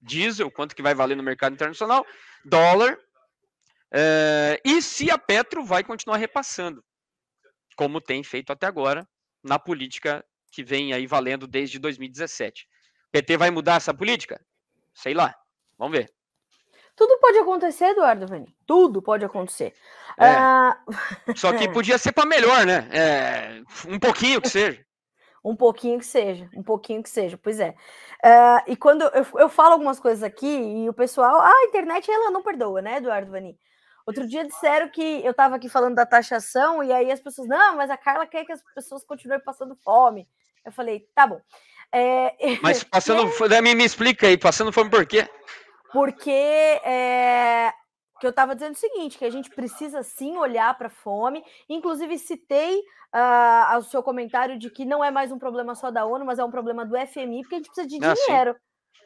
diesel, 0.00 0.50
quanto 0.50 0.76
que 0.76 0.82
vai 0.82 0.94
valer 0.94 1.16
no 1.16 1.22
mercado 1.22 1.54
internacional, 1.54 2.04
dólar, 2.44 2.98
é, 3.90 4.60
e 4.64 4.82
se 4.82 5.10
a 5.10 5.18
Petro 5.18 5.64
vai 5.64 5.82
continuar 5.82 6.18
repassando, 6.18 6.84
como 7.76 8.00
tem 8.00 8.22
feito 8.22 8.52
até 8.52 8.66
agora, 8.66 9.08
na 9.42 9.58
política 9.58 10.24
que 10.50 10.62
vem 10.62 10.92
aí 10.92 11.06
valendo 11.06 11.46
desde 11.46 11.78
2017. 11.78 12.68
PT 13.10 13.36
vai 13.36 13.50
mudar 13.50 13.76
essa 13.76 13.94
política? 13.94 14.44
Sei 14.92 15.14
lá, 15.14 15.34
vamos 15.78 15.96
ver. 15.96 16.12
Tudo 16.98 17.16
pode 17.20 17.38
acontecer, 17.38 17.84
Eduardo 17.90 18.26
Vani. 18.26 18.52
Tudo 18.66 19.00
pode 19.00 19.24
acontecer. 19.24 19.72
É. 20.18 20.26
Ah... 20.26 20.76
Só 21.36 21.52
que 21.52 21.68
podia 21.72 21.96
ser 21.96 22.10
para 22.10 22.26
melhor, 22.26 22.66
né? 22.66 22.88
É... 22.90 23.62
Um 23.88 24.00
pouquinho 24.00 24.42
que 24.42 24.48
seja. 24.48 24.84
um 25.44 25.54
pouquinho 25.54 26.00
que 26.00 26.04
seja, 26.04 26.50
um 26.56 26.62
pouquinho 26.62 27.00
que 27.00 27.08
seja, 27.08 27.38
pois 27.38 27.60
é. 27.60 27.70
Uh, 28.24 28.72
e 28.72 28.76
quando 28.76 29.02
eu, 29.02 29.24
eu 29.36 29.48
falo 29.48 29.74
algumas 29.74 30.00
coisas 30.00 30.24
aqui 30.24 30.48
e 30.48 30.88
o 30.88 30.92
pessoal, 30.92 31.40
ah, 31.40 31.48
a 31.48 31.64
internet 31.68 32.10
ela 32.10 32.32
não 32.32 32.42
perdoa, 32.42 32.82
né, 32.82 32.96
Eduardo 32.96 33.30
Vani? 33.30 33.56
Outro 34.04 34.26
dia 34.26 34.44
disseram 34.44 34.88
que 34.88 35.24
eu 35.24 35.30
estava 35.30 35.54
aqui 35.54 35.68
falando 35.68 35.94
da 35.94 36.04
taxação 36.04 36.82
e 36.82 36.92
aí 36.92 37.12
as 37.12 37.20
pessoas, 37.20 37.46
não, 37.46 37.76
mas 37.76 37.90
a 37.90 37.96
Carla 37.96 38.26
quer 38.26 38.44
que 38.44 38.52
as 38.52 38.62
pessoas 38.74 39.04
continuem 39.04 39.40
passando 39.40 39.76
fome. 39.84 40.26
Eu 40.64 40.72
falei, 40.72 41.06
tá 41.14 41.28
bom. 41.28 41.40
É... 41.92 42.34
Mas 42.60 42.82
passando, 42.84 43.24
me, 43.62 43.74
me 43.74 43.84
explica 43.84 44.26
aí, 44.26 44.36
passando 44.36 44.72
fome 44.72 44.90
por 44.90 45.06
quê? 45.06 45.26
Porque 45.92 46.30
é, 46.30 47.72
que 48.20 48.26
eu 48.26 48.30
estava 48.30 48.54
dizendo 48.54 48.74
o 48.74 48.78
seguinte, 48.78 49.16
que 49.16 49.24
a 49.24 49.30
gente 49.30 49.50
precisa 49.50 50.02
sim 50.02 50.36
olhar 50.36 50.76
para 50.76 50.88
a 50.88 50.90
fome. 50.90 51.42
Inclusive, 51.68 52.18
citei 52.18 52.78
uh, 53.14 53.78
o 53.78 53.82
seu 53.82 54.02
comentário 54.02 54.58
de 54.58 54.70
que 54.70 54.84
não 54.84 55.04
é 55.04 55.10
mais 55.10 55.30
um 55.30 55.38
problema 55.38 55.74
só 55.74 55.90
da 55.90 56.04
ONU, 56.04 56.24
mas 56.24 56.38
é 56.38 56.44
um 56.44 56.50
problema 56.50 56.84
do 56.84 56.96
FMI, 56.96 57.42
porque 57.42 57.54
a 57.54 57.58
gente 57.58 57.70
precisa 57.70 57.86
de 57.86 58.04
ah, 58.04 58.14
dinheiro. 58.14 58.56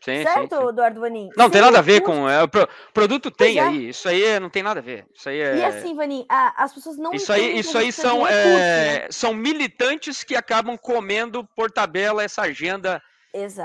Sim. 0.02 0.22
certo, 0.24 0.56
sim, 0.56 0.62
sim. 0.62 0.68
Eduardo 0.68 1.00
Vanin? 1.00 1.28
Não, 1.36 1.48
tem 1.48 1.60
nada 1.60 1.78
a 1.78 1.82
ver 1.82 2.00
com. 2.00 2.28
É, 2.28 2.42
o 2.42 2.48
produto 2.92 3.30
tem 3.30 3.58
é. 3.58 3.62
aí. 3.62 3.88
Isso 3.90 4.08
aí 4.08 4.40
não 4.40 4.50
tem 4.50 4.62
nada 4.62 4.80
a 4.80 4.82
ver. 4.82 5.06
Isso 5.14 5.28
aí 5.28 5.40
é... 5.40 5.56
E 5.58 5.64
assim, 5.64 5.94
Vanin, 5.94 6.26
a, 6.28 6.64
as 6.64 6.74
pessoas 6.74 6.96
não. 6.96 7.12
Isso 7.12 7.32
aí, 7.32 7.56
isso 7.56 7.78
aí 7.78 7.92
são, 7.92 8.22
recurso, 8.22 8.32
é, 8.32 9.02
né? 9.02 9.06
são 9.10 9.32
militantes 9.32 10.24
que 10.24 10.34
acabam 10.34 10.76
comendo 10.76 11.44
por 11.54 11.70
tabela 11.70 12.24
essa 12.24 12.42
agenda 12.42 13.00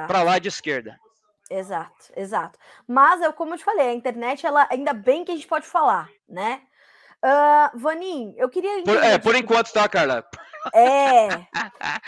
para 0.08 0.22
lá 0.22 0.38
de 0.38 0.50
esquerda. 0.50 0.96
Exato, 1.50 2.12
exato. 2.16 2.60
Mas 2.88 3.22
eu, 3.22 3.32
como 3.34 3.54
eu 3.54 3.58
te 3.58 3.64
falei, 3.64 3.90
a 3.90 3.94
internet, 3.94 4.46
ela 4.46 4.68
ainda 4.70 4.94
bem 4.94 5.24
que 5.24 5.32
a 5.32 5.36
gente 5.36 5.48
pode 5.48 5.66
falar, 5.66 6.10
né? 6.28 6.62
Uh, 7.24 7.80
Vanin, 7.80 8.34
eu 8.38 8.50
queria. 8.50 8.84
Por, 8.84 9.04
é, 9.04 9.18
por 9.18 9.36
enquanto, 9.36 9.72
tá, 9.72 9.88
Carla? 9.90 10.24
É, 10.74 11.28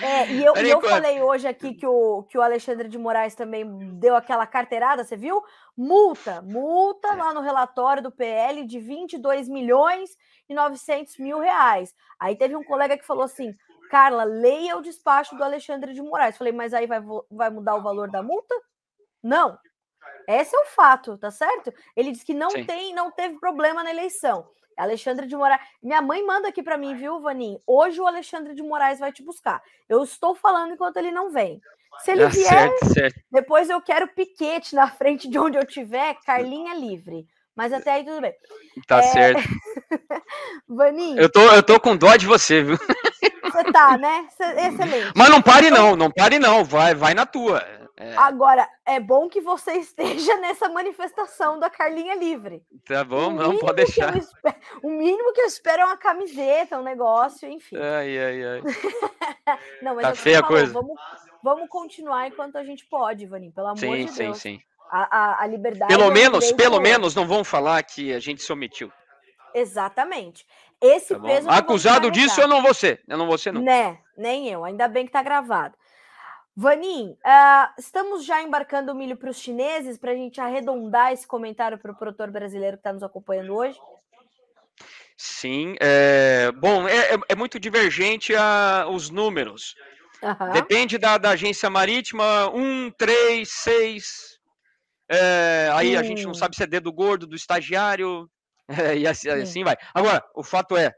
é 0.01 0.27
e 0.27 0.43
eu, 0.43 0.55
e 0.57 0.69
eu 0.69 0.81
falei 0.81 1.21
hoje 1.21 1.47
aqui 1.47 1.73
que 1.73 1.85
o, 1.85 2.23
que 2.23 2.37
o 2.37 2.41
Alexandre 2.41 2.87
de 2.87 2.97
Moraes 2.97 3.33
também 3.33 3.65
deu 3.93 4.15
aquela 4.15 4.45
carteirada, 4.45 5.03
você 5.03 5.15
viu? 5.15 5.41
Multa, 5.75 6.41
multa 6.41 7.13
lá 7.15 7.33
no 7.33 7.41
relatório 7.41 8.03
do 8.03 8.11
PL 8.11 8.65
de 8.65 8.79
22 8.79 9.47
milhões 9.47 10.11
e 10.47 10.53
900 10.53 11.17
mil 11.17 11.39
reais. 11.39 11.93
Aí 12.19 12.35
teve 12.35 12.55
um 12.55 12.63
colega 12.63 12.97
que 12.97 13.05
falou 13.05 13.23
assim, 13.23 13.55
Carla, 13.89 14.23
leia 14.23 14.77
o 14.77 14.81
despacho 14.81 15.35
do 15.35 15.43
Alexandre 15.43 15.93
de 15.93 16.01
Moraes. 16.01 16.37
Falei, 16.37 16.53
mas 16.53 16.73
aí 16.73 16.85
vai, 16.85 17.01
vai 17.31 17.49
mudar 17.49 17.75
o 17.75 17.81
valor 17.81 18.09
da 18.09 18.21
multa? 18.21 18.53
Não. 19.23 19.57
Esse 20.27 20.55
é 20.55 20.59
o 20.59 20.65
fato, 20.65 21.17
tá 21.17 21.31
certo? 21.31 21.73
Ele 21.95 22.11
disse 22.11 22.25
que 22.25 22.33
não 22.33 22.51
Sim. 22.51 22.63
tem, 22.63 22.93
não 22.93 23.11
teve 23.11 23.39
problema 23.39 23.83
na 23.83 23.89
eleição. 23.89 24.47
Alexandre 24.77 25.27
de 25.27 25.35
Moraes. 25.35 25.61
Minha 25.83 26.01
mãe 26.01 26.25
manda 26.25 26.47
aqui 26.47 26.63
para 26.63 26.77
mim, 26.77 26.95
viu, 26.95 27.19
Vaninho? 27.19 27.59
Hoje 27.67 27.99
o 27.99 28.07
Alexandre 28.07 28.55
de 28.55 28.63
Moraes 28.63 28.99
vai 28.99 29.11
te 29.11 29.23
buscar. 29.23 29.61
Eu 29.87 30.03
estou 30.03 30.35
falando 30.35 30.73
enquanto 30.73 30.97
ele 30.97 31.11
não 31.11 31.31
vem. 31.31 31.61
Se 31.99 32.11
ele 32.11 32.23
ah, 32.23 32.29
vier, 32.29 32.47
certo, 32.47 32.93
certo. 32.93 33.19
depois 33.29 33.69
eu 33.69 33.81
quero 33.81 34.07
piquete 34.07 34.73
na 34.73 34.89
frente 34.89 35.27
de 35.27 35.37
onde 35.37 35.57
eu 35.57 35.65
tiver, 35.65 36.15
Carlinha 36.25 36.73
livre. 36.75 37.25
Mas 37.55 37.73
até 37.73 37.93
aí 37.93 38.05
tudo 38.05 38.21
bem. 38.21 38.33
Tá 38.87 38.99
é... 38.99 39.01
certo. 39.01 39.41
Vaninho. 40.67 41.19
Eu 41.19 41.29
tô, 41.29 41.41
eu 41.41 41.61
tô 41.61 41.79
com 41.79 41.97
dó 41.97 42.15
de 42.15 42.25
você, 42.25 42.63
viu? 42.63 42.77
Você 42.77 43.63
tá, 43.71 43.97
né? 43.97 44.27
Excelente. 44.39 45.11
Mas 45.15 45.29
não 45.29 45.41
pare 45.41 45.69
não, 45.69 45.95
não 45.95 46.09
pare 46.09 46.39
não, 46.39 46.63
vai, 46.63 46.95
vai 46.95 47.13
na 47.13 47.25
tua. 47.25 47.78
É. 47.99 48.15
Agora, 48.15 48.65
é 48.85 48.97
bom 48.97 49.27
que 49.27 49.41
você 49.41 49.73
esteja 49.73 50.37
nessa 50.39 50.69
manifestação 50.69 51.59
da 51.59 51.69
Carlinha 51.69 52.15
Livre. 52.15 52.63
Tá 52.87 53.03
bom, 53.03 53.29
não 53.29 53.57
pode 53.57 53.75
deixar. 53.75 54.15
Espero, 54.15 54.55
o 54.81 54.89
mínimo 54.89 55.33
que 55.33 55.41
eu 55.41 55.45
espero 55.45 55.81
é 55.81 55.85
uma 55.85 55.97
camiseta, 55.97 56.79
um 56.79 56.83
negócio, 56.83 57.49
enfim. 57.49 57.75
Ai, 57.75 58.17
ai, 58.17 58.43
ai. 58.45 58.61
não, 59.83 59.95
mas 59.95 60.07
tá 60.07 60.15
feia 60.15 60.39
a 60.39 60.43
coisa. 60.43 60.71
Vamos, 60.71 60.97
vamos 61.43 61.67
continuar 61.67 62.27
enquanto 62.27 62.55
a 62.55 62.63
gente 62.63 62.85
pode, 62.85 63.25
Vaninho, 63.25 63.51
pelo 63.51 63.67
amor 63.67 63.79
sim, 63.79 63.91
de 63.91 64.05
Deus. 64.05 64.15
Sim, 64.15 64.33
sim, 64.33 64.33
sim. 64.33 64.61
A, 64.89 65.17
a, 65.17 65.43
a 65.43 65.47
liberdade. 65.47 65.93
Pelo 65.93 66.09
menos, 66.09 66.51
pelo 66.53 66.79
menos 66.79 67.13
não 67.13 67.27
vão 67.27 67.43
falar 67.43 67.83
que 67.83 68.13
a 68.13 68.19
gente 68.19 68.41
se 68.41 68.51
omitiu. 68.51 68.89
Exatamente. 69.53 70.45
Esse 70.79 71.13
tá 71.15 71.19
peso. 71.19 71.49
Acusado 71.49 72.09
disso, 72.09 72.39
eu 72.39 72.47
não 72.47 72.61
vou 72.61 72.73
ser. 72.73 73.03
Eu 73.07 73.17
não 73.17 73.27
vou 73.27 73.37
ser, 73.37 73.51
não. 73.51 73.61
Né, 73.61 73.97
nem 74.17 74.47
eu. 74.47 74.63
Ainda 74.63 74.87
bem 74.87 75.05
que 75.05 75.11
tá 75.11 75.21
gravado. 75.21 75.75
Vanin, 76.59 77.11
uh, 77.11 77.73
estamos 77.77 78.25
já 78.25 78.41
embarcando 78.41 78.91
o 78.91 78.95
milho 78.95 79.15
para 79.15 79.29
os 79.29 79.39
chineses 79.39 79.97
para 79.97 80.11
a 80.11 80.13
gente 80.13 80.41
arredondar 80.41 81.13
esse 81.13 81.25
comentário 81.25 81.77
para 81.77 81.93
o 81.93 81.95
produtor 81.95 82.29
brasileiro 82.29 82.75
que 82.75 82.81
está 82.81 82.91
nos 82.91 83.01
acompanhando 83.01 83.55
hoje? 83.55 83.79
Sim, 85.15 85.75
é, 85.79 86.51
bom, 86.51 86.85
é, 86.85 87.13
é, 87.13 87.19
é 87.29 87.35
muito 87.35 87.57
divergente 87.57 88.35
a, 88.35 88.85
os 88.89 89.09
números. 89.09 89.73
Uhum. 90.21 90.51
Depende 90.51 90.97
da, 90.97 91.17
da, 91.17 91.29
agência 91.29 91.69
marítima, 91.69 92.53
um, 92.53 92.91
três, 92.91 93.49
seis. 93.51 94.37
É, 95.09 95.69
aí 95.73 95.95
hum. 95.95 95.99
a 95.99 96.03
gente 96.03 96.23
não 96.23 96.31
hum. 96.31 96.33
sabe 96.33 96.57
se 96.57 96.63
é 96.63 96.67
dedo 96.67 96.91
gordo 96.91 97.25
do 97.25 97.37
estagiário, 97.37 98.29
é, 98.67 98.97
e 98.97 99.07
assim, 99.07 99.29
assim 99.29 99.63
vai. 99.63 99.77
Agora, 99.93 100.21
o 100.35 100.43
fato 100.43 100.75
é, 100.75 100.91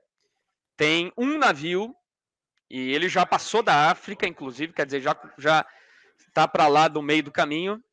tem 0.76 1.13
um 1.15 1.38
navio 1.38 1.93
e 2.73 2.93
ele 2.93 3.10
já 3.10 3.25
passou 3.25 3.62
da 3.62 3.91
África, 3.91 4.25
inclusive, 4.25 4.71
quer 4.71 4.86
dizer, 4.86 5.01
já 5.01 5.13
já 5.38 5.65
está 6.29 6.47
para 6.47 6.69
lá 6.69 6.88
do 6.88 7.01
meio 7.01 7.21
do 7.21 7.31
caminho. 7.31 7.84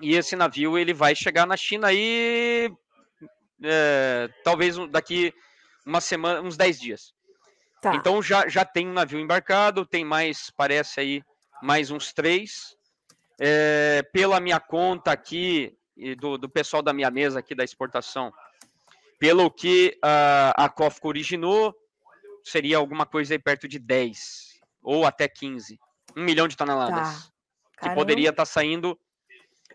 E 0.00 0.16
esse 0.16 0.34
navio 0.34 0.76
ele 0.76 0.92
vai 0.92 1.14
chegar 1.14 1.46
na 1.46 1.56
China 1.56 1.86
aí 1.86 2.68
é, 3.62 4.28
talvez 4.42 4.76
daqui 4.90 5.32
uma 5.86 6.00
semana, 6.00 6.40
uns 6.40 6.56
10 6.56 6.80
dias. 6.80 7.14
Tá. 7.80 7.94
Então 7.94 8.20
já, 8.20 8.48
já 8.48 8.64
tem 8.64 8.88
um 8.88 8.92
navio 8.92 9.20
embarcado, 9.20 9.86
tem 9.86 10.04
mais, 10.04 10.50
parece 10.56 10.98
aí, 10.98 11.22
mais 11.62 11.92
uns 11.92 12.12
três. 12.12 12.76
É, 13.40 14.02
pela 14.12 14.40
minha 14.40 14.58
conta 14.58 15.12
aqui, 15.12 15.76
e 15.96 16.16
do, 16.16 16.36
do 16.36 16.48
pessoal 16.48 16.82
da 16.82 16.92
minha 16.92 17.10
mesa 17.10 17.38
aqui 17.38 17.54
da 17.54 17.62
exportação, 17.62 18.32
pelo 19.20 19.48
que 19.48 19.96
a, 20.02 20.64
a 20.64 20.68
COFCO 20.68 21.06
originou, 21.06 21.72
seria 22.44 22.76
alguma 22.76 23.06
coisa 23.06 23.34
aí 23.34 23.38
perto 23.38 23.68
de 23.68 23.78
10 23.78 24.60
ou 24.82 25.06
até 25.06 25.28
15. 25.28 25.78
Um 26.16 26.24
milhão 26.24 26.48
de 26.48 26.56
toneladas. 26.56 27.32
Tá. 27.76 27.88
Que 27.88 27.94
poderia 27.94 28.30
estar 28.30 28.42
tá 28.42 28.46
saindo 28.46 28.98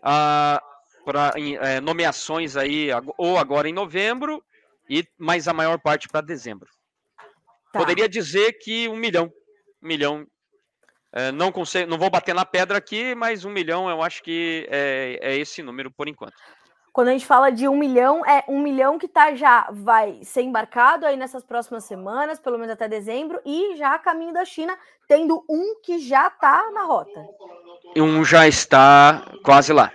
ah, 0.02 0.62
para 1.04 1.32
é, 1.36 1.80
nomeações 1.80 2.56
aí, 2.56 2.88
ou 3.16 3.38
agora 3.38 3.68
em 3.68 3.72
novembro, 3.72 4.44
e 4.88 5.06
mais 5.18 5.48
a 5.48 5.52
maior 5.52 5.78
parte 5.78 6.08
para 6.08 6.20
dezembro. 6.20 6.68
Tá. 7.72 7.80
Poderia 7.80 8.08
dizer 8.08 8.52
que 8.54 8.88
um 8.88 8.96
milhão. 8.96 9.32
Um 9.82 9.88
milhão. 9.88 10.26
É, 11.12 11.32
não, 11.32 11.50
consigo, 11.50 11.88
não 11.88 11.98
vou 11.98 12.10
bater 12.10 12.34
na 12.34 12.44
pedra 12.44 12.76
aqui, 12.78 13.14
mas 13.14 13.44
um 13.44 13.50
milhão 13.50 13.88
eu 13.88 14.02
acho 14.02 14.22
que 14.22 14.66
é, 14.70 15.18
é 15.22 15.36
esse 15.36 15.62
número 15.62 15.90
por 15.90 16.08
enquanto. 16.08 16.36
Quando 16.98 17.10
a 17.10 17.12
gente 17.12 17.26
fala 17.26 17.52
de 17.52 17.68
um 17.68 17.76
milhão, 17.76 18.26
é 18.26 18.42
um 18.48 18.60
milhão 18.60 18.98
que 18.98 19.06
tá 19.06 19.32
já 19.32 19.68
vai 19.70 20.18
ser 20.24 20.42
embarcado 20.42 21.06
aí 21.06 21.16
nessas 21.16 21.44
próximas 21.44 21.84
semanas, 21.84 22.40
pelo 22.40 22.58
menos 22.58 22.72
até 22.72 22.88
dezembro, 22.88 23.40
e 23.46 23.76
já 23.76 23.94
a 23.94 24.00
caminho 24.00 24.32
da 24.32 24.44
China, 24.44 24.76
tendo 25.06 25.44
um 25.48 25.80
que 25.80 26.00
já 26.00 26.28
tá 26.28 26.72
na 26.72 26.82
rota. 26.82 27.24
Um 27.96 28.24
já 28.24 28.48
está 28.48 29.22
quase 29.44 29.72
lá. 29.72 29.92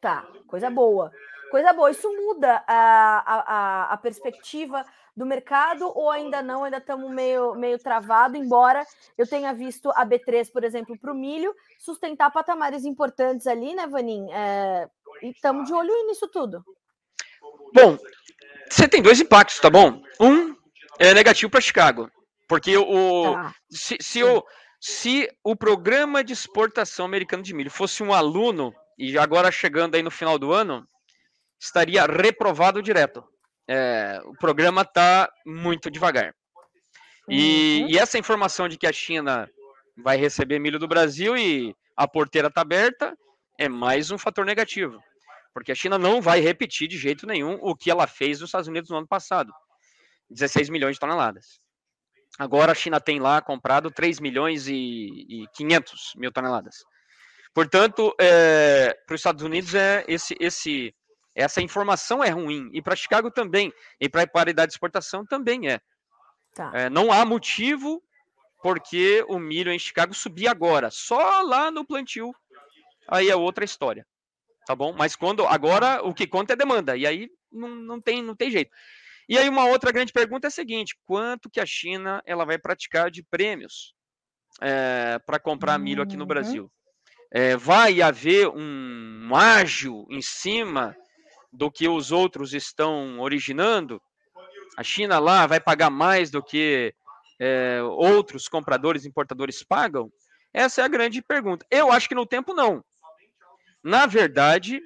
Tá, 0.00 0.26
coisa 0.46 0.70
boa. 0.70 1.12
Coisa 1.50 1.70
boa. 1.74 1.90
Isso 1.90 2.10
muda 2.16 2.64
a, 2.66 3.24
a, 3.26 3.92
a 3.92 3.96
perspectiva 3.98 4.86
do 5.18 5.26
mercado 5.26 5.90
ou 5.94 6.10
ainda 6.10 6.40
não? 6.40 6.64
Ainda 6.64 6.78
estamos 6.78 7.10
meio, 7.10 7.56
meio 7.56 7.78
travado, 7.78 8.36
embora 8.36 8.86
eu 9.18 9.26
tenha 9.26 9.52
visto 9.52 9.90
a 9.90 10.06
B3, 10.06 10.50
por 10.50 10.62
exemplo, 10.62 10.96
para 10.96 11.12
o 11.12 11.14
milho, 11.14 11.52
sustentar 11.78 12.30
patamares 12.30 12.84
importantes 12.84 13.46
ali, 13.46 13.74
né, 13.74 13.86
Vanin? 13.86 14.30
É, 14.30 14.88
e 15.22 15.30
estamos 15.30 15.66
de 15.66 15.74
olho 15.74 16.06
nisso 16.06 16.28
tudo. 16.28 16.64
Bom, 17.74 17.98
você 18.68 18.88
tem 18.88 19.02
dois 19.02 19.20
impactos, 19.20 19.58
tá 19.60 19.70
bom? 19.70 20.02
Um 20.20 20.54
é 20.98 21.14
negativo 21.14 21.50
para 21.50 21.60
Chicago, 21.60 22.10
porque 22.48 22.76
o, 22.76 23.34
tá. 23.34 23.54
se, 23.70 23.96
se, 24.00 24.22
o, 24.22 24.44
se 24.80 25.28
o 25.44 25.54
programa 25.54 26.24
de 26.24 26.32
exportação 26.32 27.06
americano 27.06 27.42
de 27.42 27.54
milho 27.54 27.70
fosse 27.70 28.02
um 28.02 28.12
aluno, 28.12 28.74
e 28.98 29.16
agora 29.18 29.50
chegando 29.52 29.94
aí 29.94 30.02
no 30.02 30.10
final 30.10 30.38
do 30.38 30.52
ano, 30.52 30.86
estaria 31.60 32.04
reprovado 32.04 32.82
direto. 32.82 33.24
É, 33.68 34.20
o 34.24 34.34
programa 34.34 34.82
está 34.82 35.30
muito 35.44 35.90
devagar. 35.90 36.34
E, 37.28 37.82
uhum. 37.82 37.88
e, 37.90 37.98
essa 37.98 38.18
informação 38.18 38.68
de 38.68 38.78
que 38.78 38.86
a 38.86 38.92
China 38.92 39.48
vai 39.96 40.16
receber 40.16 40.58
milho 40.58 40.78
do 40.78 40.88
Brasil 40.88 41.36
e 41.36 41.74
a 41.96 42.08
porteira 42.08 42.48
está 42.48 42.62
aberta 42.62 43.16
é 43.58 43.68
mais 43.68 44.10
um 44.10 44.16
fator 44.16 44.46
negativo. 44.46 45.02
Porque 45.52 45.72
a 45.72 45.74
China 45.74 45.98
não 45.98 46.22
vai 46.22 46.40
repetir 46.40 46.88
de 46.88 46.96
jeito 46.96 47.26
nenhum 47.26 47.58
o 47.60 47.74
que 47.74 47.90
ela 47.90 48.06
fez 48.06 48.40
nos 48.40 48.48
Estados 48.48 48.68
Unidos 48.68 48.88
no 48.90 48.96
ano 48.96 49.08
passado 49.08 49.52
16 50.30 50.70
milhões 50.70 50.94
de 50.94 51.00
toneladas. 51.00 51.60
Agora 52.38 52.72
a 52.72 52.74
China 52.74 53.00
tem 53.00 53.18
lá 53.18 53.42
comprado 53.42 53.90
3 53.90 54.20
milhões 54.20 54.68
e, 54.68 55.08
e 55.28 55.46
500 55.54 56.12
mil 56.16 56.30
toneladas. 56.30 56.76
Portanto, 57.52 58.14
é, 58.20 58.96
para 59.06 59.14
os 59.14 59.20
Estados 59.20 59.42
Unidos 59.42 59.74
é 59.74 60.04
esse, 60.06 60.36
esse 60.38 60.94
essa 61.34 61.60
informação 61.60 62.22
é 62.22 62.28
ruim. 62.30 62.68
E 62.72 62.82
para 62.82 62.96
Chicago 62.96 63.30
também. 63.30 63.72
E 64.00 64.08
para 64.08 64.22
a 64.22 64.26
paridade 64.26 64.70
de 64.70 64.74
exportação 64.74 65.24
também 65.24 65.68
é. 65.68 65.80
Tá. 66.54 66.70
é. 66.74 66.90
Não 66.90 67.10
há 67.12 67.24
motivo 67.24 68.02
porque 68.62 69.24
o 69.28 69.38
milho 69.38 69.72
em 69.72 69.78
Chicago 69.78 70.14
subir 70.14 70.48
agora. 70.48 70.90
Só 70.90 71.42
lá 71.42 71.70
no 71.70 71.86
plantio. 71.86 72.32
Aí 73.08 73.28
é 73.28 73.36
outra 73.36 73.64
história. 73.64 74.06
Tá 74.66 74.76
bom? 74.76 74.92
Mas 74.92 75.16
quando. 75.16 75.46
Agora 75.46 76.02
o 76.02 76.12
que 76.12 76.26
conta 76.26 76.52
é 76.52 76.56
demanda. 76.56 76.96
E 76.96 77.06
aí 77.06 77.30
não, 77.50 77.68
não, 77.74 78.00
tem, 78.00 78.22
não 78.22 78.36
tem 78.36 78.50
jeito. 78.50 78.70
E 79.28 79.36
aí 79.36 79.48
uma 79.48 79.66
outra 79.66 79.90
grande 79.90 80.12
pergunta 80.12 80.46
é 80.46 80.48
a 80.48 80.50
seguinte: 80.50 80.96
quanto 81.04 81.50
que 81.50 81.60
a 81.60 81.66
China 81.66 82.22
ela 82.26 82.44
vai 82.44 82.58
praticar 82.58 83.10
de 83.10 83.22
prêmios 83.22 83.94
é, 84.60 85.18
para 85.24 85.38
comprar 85.38 85.78
milho 85.78 86.02
aqui 86.02 86.16
no 86.16 86.24
uhum. 86.24 86.28
Brasil? 86.28 86.72
É, 87.30 87.56
vai 87.56 88.00
haver 88.00 88.48
um 88.48 89.34
ágio 89.34 90.06
em 90.10 90.22
cima 90.22 90.96
do 91.52 91.70
que 91.70 91.88
os 91.88 92.12
outros 92.12 92.52
estão 92.52 93.20
originando? 93.20 94.00
A 94.76 94.82
China 94.82 95.18
lá 95.18 95.46
vai 95.46 95.60
pagar 95.60 95.90
mais 95.90 96.30
do 96.30 96.42
que 96.42 96.94
é, 97.40 97.80
outros 97.82 98.48
compradores 98.48 99.04
importadores 99.04 99.62
pagam? 99.62 100.10
Essa 100.52 100.80
é 100.80 100.84
a 100.84 100.88
grande 100.88 101.22
pergunta. 101.22 101.66
Eu 101.70 101.92
acho 101.92 102.08
que 102.08 102.14
no 102.14 102.26
tempo 102.26 102.54
não. 102.54 102.82
Na 103.82 104.06
verdade, 104.06 104.80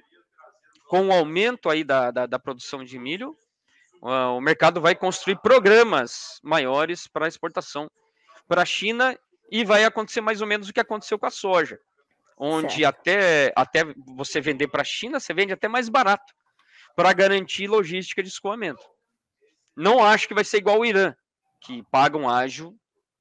com 0.88 1.08
o 1.08 1.12
aumento 1.12 1.70
aí 1.70 1.82
da, 1.82 2.10
da, 2.10 2.26
da 2.26 2.38
produção 2.38 2.84
de 2.84 2.98
milho, 2.98 3.36
uh, 4.02 4.36
o 4.36 4.40
mercado 4.40 4.80
vai 4.80 4.94
construir 4.94 5.38
programas 5.40 6.38
maiores 6.42 7.06
para 7.06 7.28
exportação 7.28 7.90
para 8.46 8.62
a 8.62 8.66
China 8.66 9.18
e 9.50 9.64
vai 9.64 9.84
acontecer 9.84 10.20
mais 10.20 10.40
ou 10.40 10.46
menos 10.46 10.68
o 10.68 10.72
que 10.72 10.80
aconteceu 10.80 11.18
com 11.18 11.26
a 11.26 11.30
soja, 11.30 11.78
onde 12.36 12.84
até, 12.84 13.52
até 13.56 13.84
você 14.16 14.40
vender 14.40 14.68
para 14.68 14.82
a 14.82 14.84
China, 14.84 15.20
você 15.20 15.32
vende 15.32 15.52
até 15.52 15.68
mais 15.68 15.88
barato 15.88 16.32
para 16.94 17.12
garantir 17.12 17.66
logística 17.66 18.22
de 18.22 18.28
escoamento. 18.28 18.82
Não 19.76 20.04
acho 20.04 20.28
que 20.28 20.34
vai 20.34 20.44
ser 20.44 20.58
igual 20.58 20.80
o 20.80 20.84
Irã, 20.84 21.14
que 21.60 21.82
paga 21.90 22.18
um 22.18 22.28
ágio 22.28 22.74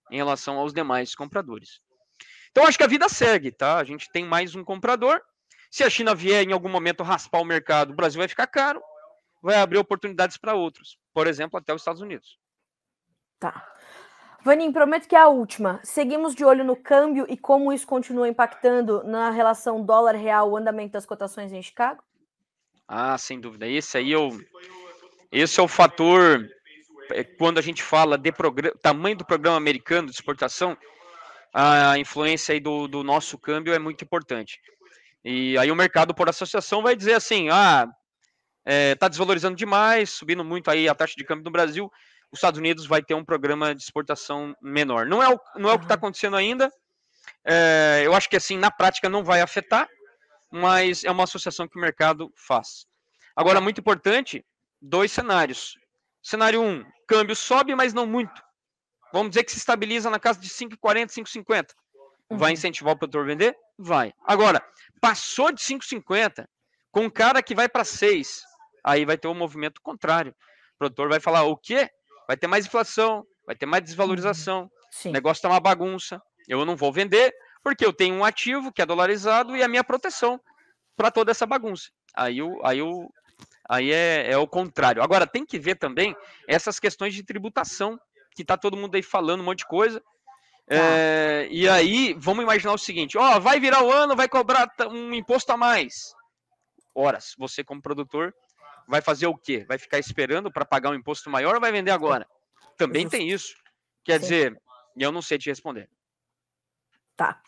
em 0.09 0.17
relação 0.17 0.57
aos 0.57 0.73
demais 0.73 1.15
compradores. 1.15 1.79
Então 2.51 2.67
acho 2.67 2.77
que 2.77 2.83
a 2.83 2.87
vida 2.87 3.07
segue, 3.07 3.51
tá? 3.51 3.77
A 3.77 3.83
gente 3.83 4.11
tem 4.11 4.25
mais 4.25 4.55
um 4.55 4.63
comprador. 4.63 5.21
Se 5.71 5.85
a 5.85 5.89
China 5.89 6.13
vier 6.13 6.43
em 6.43 6.51
algum 6.51 6.67
momento 6.67 7.01
raspar 7.01 7.39
o 7.39 7.45
mercado, 7.45 7.91
o 7.91 7.95
Brasil 7.95 8.19
vai 8.19 8.27
ficar 8.27 8.45
caro, 8.45 8.83
vai 9.41 9.55
abrir 9.55 9.77
oportunidades 9.77 10.35
para 10.35 10.53
outros, 10.53 10.97
por 11.13 11.27
exemplo, 11.27 11.57
até 11.57 11.73
os 11.73 11.81
Estados 11.81 12.01
Unidos. 12.01 12.37
Tá. 13.39 13.65
Vanim, 14.43 14.73
prometo 14.73 15.07
que 15.07 15.15
é 15.15 15.19
a 15.19 15.29
última. 15.29 15.79
Seguimos 15.81 16.35
de 16.35 16.43
olho 16.43 16.65
no 16.65 16.75
câmbio 16.75 17.25
e 17.29 17.37
como 17.37 17.71
isso 17.71 17.87
continua 17.87 18.27
impactando 18.27 19.01
na 19.03 19.29
relação 19.29 19.81
dólar-real, 19.81 20.51
o 20.51 20.57
andamento 20.57 20.93
das 20.93 21.05
cotações 21.05 21.53
em 21.53 21.61
Chicago? 21.61 22.03
Ah, 22.85 23.17
sem 23.17 23.39
dúvida. 23.39 23.65
Esse 23.65 23.97
aí 23.97 24.11
eu, 24.11 24.29
esse 25.31 25.57
é 25.57 25.63
o 25.63 25.67
fator 25.67 26.45
é, 27.11 27.23
quando 27.23 27.59
a 27.59 27.61
gente 27.61 27.81
fala 27.81 28.17
de 28.17 28.31
tamanho 28.81 29.15
do 29.15 29.25
programa 29.25 29.57
americano 29.57 30.07
de 30.07 30.13
exportação, 30.13 30.77
a 31.53 31.97
influência 31.97 32.53
aí 32.53 32.59
do, 32.59 32.87
do 32.87 33.03
nosso 33.03 33.37
câmbio 33.37 33.73
é 33.73 33.79
muito 33.79 34.03
importante. 34.03 34.59
E 35.23 35.57
aí 35.57 35.71
o 35.71 35.75
mercado 35.75 36.13
por 36.13 36.29
associação 36.29 36.81
vai 36.81 36.95
dizer 36.95 37.13
assim, 37.13 37.49
ah, 37.49 37.87
é, 38.65 38.95
tá 38.95 39.07
desvalorizando 39.07 39.55
demais, 39.55 40.09
subindo 40.09 40.43
muito 40.43 40.69
aí 40.69 40.87
a 40.87 40.95
taxa 40.95 41.13
de 41.15 41.23
câmbio 41.23 41.43
no 41.43 41.51
Brasil, 41.51 41.91
os 42.31 42.37
Estados 42.37 42.57
Unidos 42.57 42.85
vai 42.85 43.03
ter 43.03 43.13
um 43.13 43.25
programa 43.25 43.75
de 43.75 43.83
exportação 43.83 44.55
menor. 44.61 45.05
Não 45.05 45.21
é 45.21 45.29
o, 45.29 45.39
não 45.55 45.69
é 45.69 45.73
o 45.73 45.77
que 45.77 45.85
está 45.85 45.95
acontecendo 45.95 46.35
ainda. 46.35 46.71
É, 47.43 48.01
eu 48.03 48.15
acho 48.15 48.29
que 48.29 48.37
assim, 48.37 48.57
na 48.57 48.71
prática 48.71 49.09
não 49.09 49.23
vai 49.23 49.41
afetar, 49.41 49.87
mas 50.49 51.03
é 51.03 51.11
uma 51.11 51.23
associação 51.23 51.67
que 51.67 51.77
o 51.77 51.81
mercado 51.81 52.31
faz. 52.35 52.85
Agora, 53.35 53.61
muito 53.61 53.79
importante, 53.79 54.45
dois 54.81 55.11
cenários. 55.11 55.77
Cenário 56.23 56.61
1, 56.61 56.69
um, 56.69 56.85
câmbio 57.07 57.35
sobe, 57.35 57.75
mas 57.75 57.93
não 57.93 58.05
muito. 58.05 58.41
Vamos 59.11 59.31
dizer 59.31 59.43
que 59.43 59.51
se 59.51 59.57
estabiliza 59.57 60.09
na 60.09 60.19
casa 60.19 60.39
de 60.39 60.47
5,40, 60.47 61.07
5,50. 61.07 61.67
Vai 62.29 62.51
uhum. 62.51 62.53
incentivar 62.53 62.93
o 62.93 62.97
produtor 62.97 63.23
a 63.23 63.27
vender? 63.27 63.57
Vai. 63.77 64.13
Agora, 64.25 64.63
passou 65.01 65.51
de 65.51 65.61
5,50 65.61 66.45
com 66.91 67.01
um 67.01 67.09
cara 67.09 67.41
que 67.41 67.55
vai 67.55 67.67
para 67.67 67.83
6, 67.83 68.43
aí 68.83 69.03
vai 69.03 69.17
ter 69.17 69.27
um 69.27 69.33
movimento 69.33 69.81
contrário. 69.81 70.31
O 70.75 70.77
produtor 70.77 71.09
vai 71.09 71.19
falar: 71.19 71.43
o 71.43 71.57
quê? 71.57 71.89
Vai 72.27 72.37
ter 72.37 72.47
mais 72.47 72.65
inflação, 72.65 73.25
vai 73.45 73.55
ter 73.55 73.65
mais 73.65 73.83
desvalorização, 73.83 74.69
uhum. 75.03 75.11
o 75.11 75.13
negócio 75.13 75.39
está 75.39 75.49
uma 75.49 75.59
bagunça. 75.59 76.21
Eu 76.47 76.65
não 76.65 76.75
vou 76.75 76.93
vender, 76.93 77.33
porque 77.63 77.85
eu 77.85 77.93
tenho 77.93 78.15
um 78.15 78.23
ativo 78.23 78.71
que 78.71 78.81
é 78.81 78.85
dolarizado 78.85 79.55
e 79.55 79.63
a 79.63 79.67
minha 79.67 79.83
proteção 79.83 80.39
para 80.95 81.11
toda 81.11 81.31
essa 81.31 81.45
bagunça. 81.45 81.89
Aí, 82.15 82.41
o, 82.41 82.59
aí, 82.65 82.81
o, 82.81 83.09
aí 83.69 83.91
é, 83.91 84.31
é 84.31 84.37
o 84.37 84.47
contrário. 84.47 85.01
Agora, 85.01 85.25
tem 85.25 85.45
que 85.45 85.59
ver 85.59 85.75
também 85.75 86.15
essas 86.47 86.79
questões 86.79 87.13
de 87.13 87.23
tributação, 87.23 87.99
que 88.35 88.41
está 88.41 88.57
todo 88.57 88.77
mundo 88.77 88.95
aí 88.95 89.03
falando 89.03 89.41
um 89.41 89.45
monte 89.45 89.59
de 89.59 89.67
coisa. 89.67 90.01
É, 90.73 91.47
e 91.51 91.67
aí, 91.67 92.15
vamos 92.17 92.43
imaginar 92.43 92.73
o 92.73 92.77
seguinte: 92.77 93.17
ó, 93.17 93.39
vai 93.39 93.59
virar 93.59 93.83
o 93.83 93.91
ano, 93.91 94.15
vai 94.15 94.29
cobrar 94.29 94.69
um 94.89 95.13
imposto 95.13 95.51
a 95.51 95.57
mais. 95.57 96.15
Horas, 96.95 97.35
você 97.37 97.63
como 97.63 97.81
produtor 97.81 98.33
vai 98.87 99.01
fazer 99.01 99.27
o 99.27 99.37
quê? 99.37 99.65
Vai 99.67 99.77
ficar 99.77 99.99
esperando 99.99 100.51
para 100.51 100.65
pagar 100.65 100.91
um 100.91 100.95
imposto 100.95 101.29
maior 101.29 101.55
ou 101.55 101.61
vai 101.61 101.71
vender 101.71 101.91
agora? 101.91 102.25
Também 102.77 103.07
tem 103.07 103.29
isso. 103.29 103.53
Quer 104.03 104.19
Sim. 104.19 104.21
dizer, 104.21 104.61
eu 104.97 105.11
não 105.11 105.21
sei 105.21 105.37
te 105.37 105.49
responder. 105.49 105.89
Tá. 107.17 107.41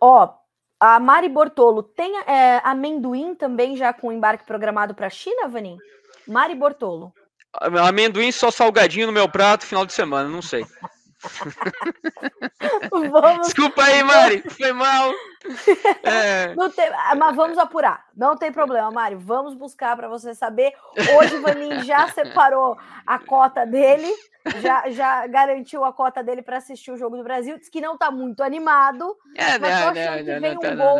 Ó, 0.00 0.34
a 0.80 0.98
Mari 0.98 1.28
Bortolo, 1.28 1.82
tem 1.82 2.18
é, 2.20 2.60
amendoim 2.64 3.34
também 3.34 3.76
já 3.76 3.92
com 3.92 4.10
embarque 4.10 4.44
programado 4.44 4.94
para 4.94 5.06
a 5.06 5.10
China, 5.10 5.46
Vanim? 5.46 5.78
Mari 6.26 6.54
Bortolo. 6.54 7.12
Amendoim 7.52 8.32
só 8.32 8.50
salgadinho 8.50 9.06
no 9.06 9.12
meu 9.12 9.28
prato 9.28 9.66
final 9.66 9.84
de 9.84 9.92
semana, 9.92 10.28
não 10.28 10.40
sei. 10.40 10.64
Vamos... 12.90 13.46
Desculpa 13.46 13.84
aí, 13.84 14.02
Mari, 14.02 14.42
foi 14.50 14.72
mal. 14.72 15.12
É... 16.02 16.54
Tem... 16.74 16.90
mas 17.18 17.36
vamos 17.36 17.58
apurar, 17.58 18.06
não 18.16 18.36
tem 18.36 18.52
problema, 18.52 18.90
Mari. 18.90 19.14
Vamos 19.16 19.54
buscar 19.54 19.96
para 19.96 20.08
você 20.08 20.34
saber. 20.34 20.72
Hoje 21.18 21.36
o 21.36 21.42
Vanin 21.42 21.82
já 21.84 22.08
separou 22.08 22.76
a 23.06 23.18
cota 23.18 23.66
dele 23.66 24.12
já, 24.60 24.90
já 24.90 25.26
garantiu 25.26 25.84
a 25.84 25.92
cota 25.92 26.22
dele 26.22 26.42
para 26.42 26.56
assistir 26.56 26.90
o 26.90 26.96
jogo 26.96 27.16
do 27.16 27.22
Brasil. 27.22 27.58
Diz 27.58 27.68
que 27.68 27.80
não 27.80 27.94
está 27.94 28.10
muito 28.10 28.42
animado, 28.42 29.16
é, 29.36 29.58
mas 29.58 29.80
não, 29.80 29.86
não, 29.86 29.92
que 29.92 30.40
vem, 30.40 30.56
um 30.56 30.76
gol, 30.76 30.96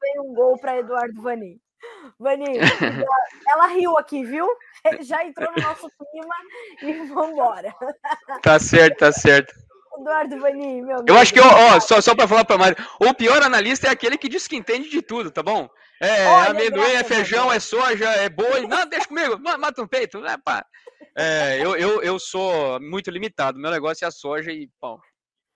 vem 0.00 0.20
um 0.20 0.34
gol 0.34 0.58
para 0.58 0.78
Eduardo 0.78 1.20
Vanin. 1.20 1.58
Vanin, 2.18 2.54
ela 3.48 3.66
riu 3.68 3.98
aqui, 3.98 4.24
viu? 4.24 4.46
Já 5.02 5.24
entrou 5.24 5.50
no 5.56 5.62
nosso 5.62 5.88
clima 6.10 6.34
e 6.82 7.06
vambora. 7.06 7.74
Tá 8.42 8.58
certo, 8.58 8.98
tá 8.98 9.12
certo. 9.12 9.54
Eduardo 10.04 10.38
Vanin, 10.38 10.82
meu 10.82 11.02
Eu 11.06 11.16
acho 11.16 11.32
que, 11.32 11.40
ó, 11.40 11.46
ó 11.46 11.80
só, 11.80 12.00
só 12.00 12.14
para 12.14 12.28
falar 12.28 12.44
para 12.44 12.58
Mário, 12.58 12.76
o 13.00 13.14
pior 13.14 13.42
analista 13.42 13.88
é 13.88 13.90
aquele 13.90 14.18
que 14.18 14.28
diz 14.28 14.46
que 14.46 14.54
entende 14.56 14.90
de 14.90 15.00
tudo, 15.00 15.30
tá 15.30 15.42
bom? 15.42 15.68
É, 16.00 16.26
Olha, 16.26 16.50
amendoim, 16.50 16.92
é 16.92 17.02
feijão, 17.02 17.50
é 17.50 17.58
soja, 17.58 18.08
é 18.10 18.28
boi. 18.28 18.66
Não, 18.66 18.86
deixa 18.86 19.08
comigo, 19.08 19.38
mata 19.40 19.80
um 19.80 19.86
peito. 19.86 20.20
Né, 20.20 20.36
pá. 20.44 20.64
É, 21.16 21.58
eu, 21.58 21.74
eu, 21.76 22.02
eu 22.02 22.18
sou 22.18 22.78
muito 22.80 23.10
limitado. 23.10 23.58
Meu 23.58 23.70
negócio 23.70 24.04
é 24.04 24.08
a 24.08 24.10
soja 24.10 24.52
e 24.52 24.68
pão. 24.78 25.00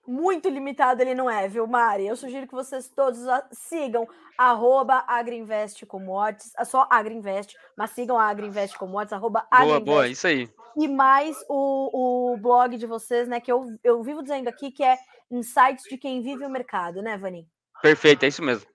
Muito 0.09 0.49
limitado 0.49 1.03
ele 1.03 1.15
não 1.15 1.29
é, 1.29 1.47
viu, 1.47 1.67
Mari? 1.67 2.07
Eu 2.07 2.17
sugiro 2.17 2.47
que 2.47 2.55
vocês 2.55 2.89
todos 2.89 3.21
sigam 3.53 4.09
arroba 4.39 5.05
Agriinvest 5.07 5.85
Commodities, 5.85 6.55
é 6.57 6.65
só 6.65 6.87
Agriinvest, 6.89 7.55
mas 7.77 7.91
sigam 7.91 8.19
a 8.19 8.27
Agriinvest 8.27 8.79
Commodities, 8.79 9.13
arroba 9.13 9.47
Boa, 9.53 9.79
boa, 9.81 10.09
isso 10.09 10.27
aí. 10.27 10.49
E 10.75 10.89
mais 10.89 11.37
o, 11.47 12.33
o 12.33 12.37
blog 12.39 12.79
de 12.79 12.87
vocês, 12.87 13.29
né, 13.29 13.39
que 13.39 13.53
eu, 13.53 13.67
eu 13.85 14.03
vivo 14.03 14.23
dizendo 14.23 14.49
aqui, 14.49 14.71
que 14.71 14.83
é 14.83 14.97
Insights 15.31 15.85
de 15.91 15.99
quem 15.99 16.23
vive 16.23 16.47
o 16.47 16.51
mercado, 16.51 17.03
né, 17.03 17.19
Vanim? 17.19 17.47
Perfeito, 17.83 18.25
é 18.25 18.29
isso 18.29 18.43
mesmo. 18.43 18.67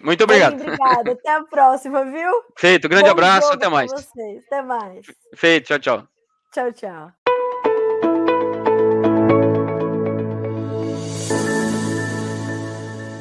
Muito 0.00 0.24
obrigado. 0.24 0.56
Bem, 0.56 0.66
obrigada. 0.66 1.12
Até 1.12 1.30
a 1.30 1.44
próxima, 1.44 2.04
viu? 2.04 2.32
Feito. 2.58 2.88
Grande 2.88 3.04
Bom 3.04 3.12
abraço. 3.12 3.52
Até 3.52 3.68
mais. 3.68 3.92
Até 4.46 4.60
mais. 4.60 5.06
Feito. 5.34 5.66
Tchau, 5.66 5.78
tchau. 5.78 6.08
Tchau, 6.52 6.72
tchau. 6.72 7.33